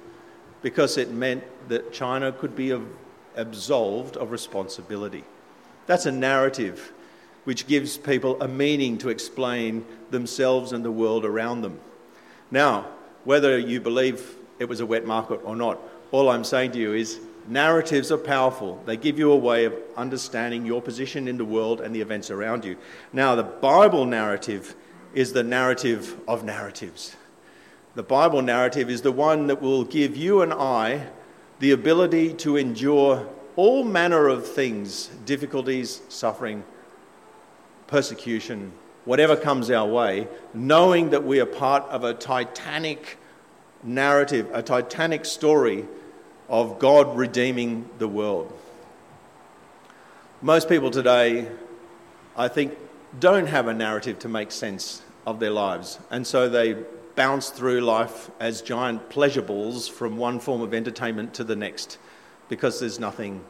because 0.62 0.98
it 0.98 1.12
meant 1.12 1.44
that 1.70 1.94
China 1.94 2.32
could 2.32 2.56
be 2.56 2.78
absolved 3.36 4.18
of 4.18 4.32
responsibility. 4.32 5.24
That's 5.86 6.06
a 6.06 6.12
narrative 6.12 6.94
which 7.44 7.68
gives 7.68 7.98
people 7.98 8.42
a 8.42 8.48
meaning 8.48 8.98
to 9.00 9.10
explain 9.10 9.86
themselves 10.10 10.72
and 10.72 10.84
the 10.84 10.92
world 10.92 11.26
around 11.26 11.62
them. 11.62 11.80
Now, 12.50 12.88
whether 13.26 13.58
you 13.58 13.82
believe 13.82 14.36
it 14.60 14.70
was 14.70 14.80
a 14.80 14.86
wet 14.86 15.06
market 15.06 15.42
or 15.44 15.56
not, 15.56 15.80
all 16.12 16.30
I'm 16.30 16.44
saying 16.44 16.72
to 16.74 16.80
you 16.80 16.94
is 16.94 17.20
narratives 17.48 18.12
are 18.12 18.18
powerful. 18.18 18.82
They 18.86 18.98
give 18.98 19.20
you 19.20 19.32
a 19.32 19.36
way 19.36 19.66
of 19.66 19.74
understanding 19.96 20.66
your 20.66 20.82
position 20.82 21.28
in 21.28 21.38
the 21.38 21.46
world 21.46 21.82
and 21.82 21.96
the 21.96 22.02
events 22.02 22.32
around 22.32 22.66
you. 22.66 22.78
Now, 23.12 23.36
the 23.36 23.44
Bible 23.44 24.06
narrative 24.06 24.76
is 25.14 25.34
the 25.34 25.44
narrative 25.44 26.20
of 26.28 26.44
narratives. 26.44 27.16
The 27.96 28.04
Bible 28.04 28.42
narrative 28.42 28.90
is 28.90 29.02
the 29.02 29.12
one 29.12 29.48
that 29.48 29.62
will 29.62 29.84
give 29.84 30.18
you 30.18 30.42
and 30.42 30.52
I 30.52 31.08
the 31.60 31.72
ability 31.72 32.34
to 32.34 32.58
endure 32.58 33.30
all 33.56 33.84
manner 33.84 34.28
of 34.28 34.48
things, 34.48 35.08
difficulties, 35.26 36.02
suffering, 36.10 36.64
persecution, 37.88 38.74
whatever 39.06 39.36
comes 39.36 39.70
our 39.70 39.88
way, 39.88 40.28
knowing 40.54 41.12
that 41.12 41.24
we 41.24 41.40
are 41.40 41.46
part 41.46 41.84
of 41.84 42.04
a 42.04 42.14
titanic 42.14 43.18
narrative, 43.84 44.50
a 44.54 44.64
titanic 44.64 45.26
story 45.26 45.86
of 46.50 46.80
God 46.80 47.16
redeeming 47.16 47.90
the 47.98 48.08
world. 48.08 48.52
Most 50.42 50.68
people 50.68 50.92
today, 50.92 51.48
I 52.36 52.48
think, 52.48 52.78
don't 53.20 53.48
have 53.48 53.68
a 53.68 53.74
narrative 53.74 54.20
to 54.20 54.30
make 54.30 54.52
sense 54.52 55.02
of 55.26 55.40
their 55.40 55.52
lives, 55.52 56.00
and 56.12 56.26
so 56.28 56.50
they 56.50 56.78
bounce 57.16 57.50
through 57.50 57.82
life 57.82 58.30
as 58.40 58.62
giant 58.62 59.10
pleasure 59.10 59.42
balls 59.42 59.88
from 59.88 60.18
one 60.18 60.40
form 60.40 60.62
of 60.62 60.74
entertainment 60.74 61.34
to 61.36 61.44
the 61.44 61.56
next 61.56 61.98
because 62.50 62.80
there's 62.80 63.00
nothing 63.00 63.44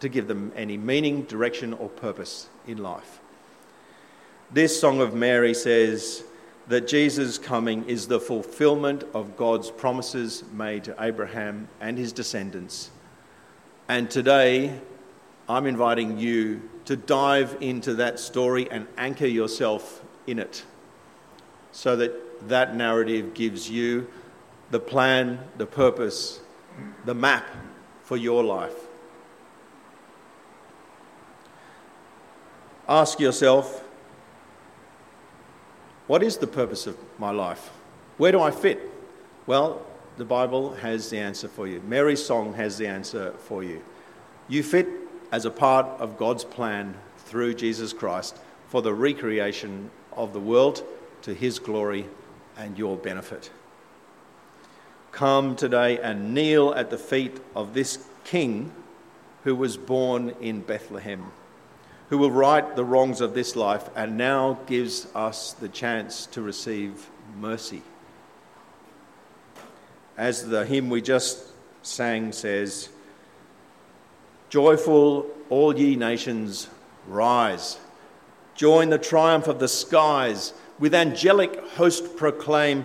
to 0.00 0.08
give 0.08 0.26
them 0.26 0.52
any 0.56 0.76
meaning, 0.76 1.22
direction, 1.22 1.72
or 1.74 1.88
purpose 1.88 2.48
in 2.66 2.78
life. 2.78 3.20
This 4.50 4.80
Song 4.80 5.00
of 5.00 5.14
Mary 5.14 5.54
says 5.54 6.24
that 6.68 6.86
Jesus' 6.86 7.38
coming 7.38 7.84
is 7.86 8.06
the 8.06 8.20
fulfillment 8.20 9.04
of 9.14 9.36
God's 9.36 9.70
promises 9.70 10.44
made 10.52 10.84
to 10.84 10.94
Abraham 11.00 11.68
and 11.80 11.98
his 11.98 12.12
descendants. 12.12 12.90
And 13.88 14.10
today, 14.10 14.78
I'm 15.48 15.66
inviting 15.66 16.18
you 16.18 16.68
to 16.84 16.96
dive 16.96 17.56
into 17.60 17.94
that 17.94 18.20
story 18.20 18.70
and 18.70 18.86
anchor 18.96 19.26
yourself 19.26 20.02
in 20.26 20.38
it 20.38 20.64
so 21.72 21.96
that 21.96 22.48
that 22.48 22.76
narrative 22.76 23.34
gives 23.34 23.68
you 23.68 24.08
the 24.70 24.80
plan, 24.80 25.40
the 25.58 25.66
purpose, 25.66 26.40
the 27.04 27.14
map 27.14 27.44
for 28.02 28.16
your 28.16 28.44
life. 28.44 28.74
Ask 32.88 33.20
yourself, 33.20 33.84
what 36.10 36.24
is 36.24 36.38
the 36.38 36.46
purpose 36.48 36.88
of 36.88 36.96
my 37.20 37.30
life? 37.30 37.70
Where 38.16 38.32
do 38.32 38.40
I 38.40 38.50
fit? 38.50 38.80
Well, 39.46 39.86
the 40.16 40.24
Bible 40.24 40.74
has 40.74 41.08
the 41.08 41.20
answer 41.20 41.46
for 41.46 41.68
you. 41.68 41.80
Mary's 41.86 42.20
song 42.20 42.52
has 42.54 42.76
the 42.76 42.88
answer 42.88 43.32
for 43.38 43.62
you. 43.62 43.80
You 44.48 44.64
fit 44.64 44.88
as 45.30 45.44
a 45.44 45.52
part 45.52 45.86
of 46.00 46.18
God's 46.18 46.42
plan 46.42 46.96
through 47.16 47.54
Jesus 47.54 47.92
Christ 47.92 48.36
for 48.70 48.82
the 48.82 48.92
recreation 48.92 49.88
of 50.10 50.32
the 50.32 50.40
world 50.40 50.82
to 51.22 51.32
his 51.32 51.60
glory 51.60 52.08
and 52.58 52.76
your 52.76 52.96
benefit. 52.96 53.48
Come 55.12 55.54
today 55.54 56.00
and 56.00 56.34
kneel 56.34 56.74
at 56.74 56.90
the 56.90 56.98
feet 56.98 57.40
of 57.54 57.72
this 57.72 58.04
King 58.24 58.72
who 59.44 59.54
was 59.54 59.76
born 59.76 60.34
in 60.40 60.62
Bethlehem, 60.62 61.30
who 62.10 62.18
will 62.18 62.30
right 62.30 62.74
the 62.74 62.84
wrongs 62.84 63.20
of 63.20 63.34
this 63.34 63.56
life 63.56 63.88
and 63.94 64.18
now 64.18 64.58
gives 64.66 65.06
us 65.14 65.52
the 65.54 65.68
chance 65.68 66.26
to 66.26 66.42
receive 66.42 67.08
mercy. 67.38 67.82
As 70.18 70.48
the 70.48 70.66
hymn 70.66 70.90
we 70.90 71.00
just 71.00 71.46
sang 71.82 72.32
says, 72.32 72.88
Joyful, 74.48 75.30
all 75.48 75.78
ye 75.78 75.94
nations, 75.94 76.66
rise. 77.06 77.78
Join 78.56 78.90
the 78.90 78.98
triumph 78.98 79.46
of 79.46 79.60
the 79.60 79.68
skies 79.68 80.52
with 80.80 80.94
angelic 80.94 81.64
host 81.70 82.16
proclaim, 82.16 82.84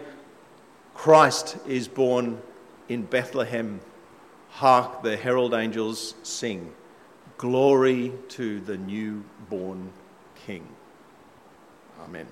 Christ 0.93 1.57
is 1.67 1.87
born 1.87 2.41
in 2.87 3.01
Bethlehem. 3.03 3.81
Hark, 4.51 5.01
the 5.01 5.17
herald 5.17 5.55
angels 5.55 6.13
sing, 6.21 6.71
Glory 7.37 8.13
to 8.29 8.61
the 8.61 8.77
newborn 8.77 9.91
King. 10.35 10.65
Amen. 12.01 12.27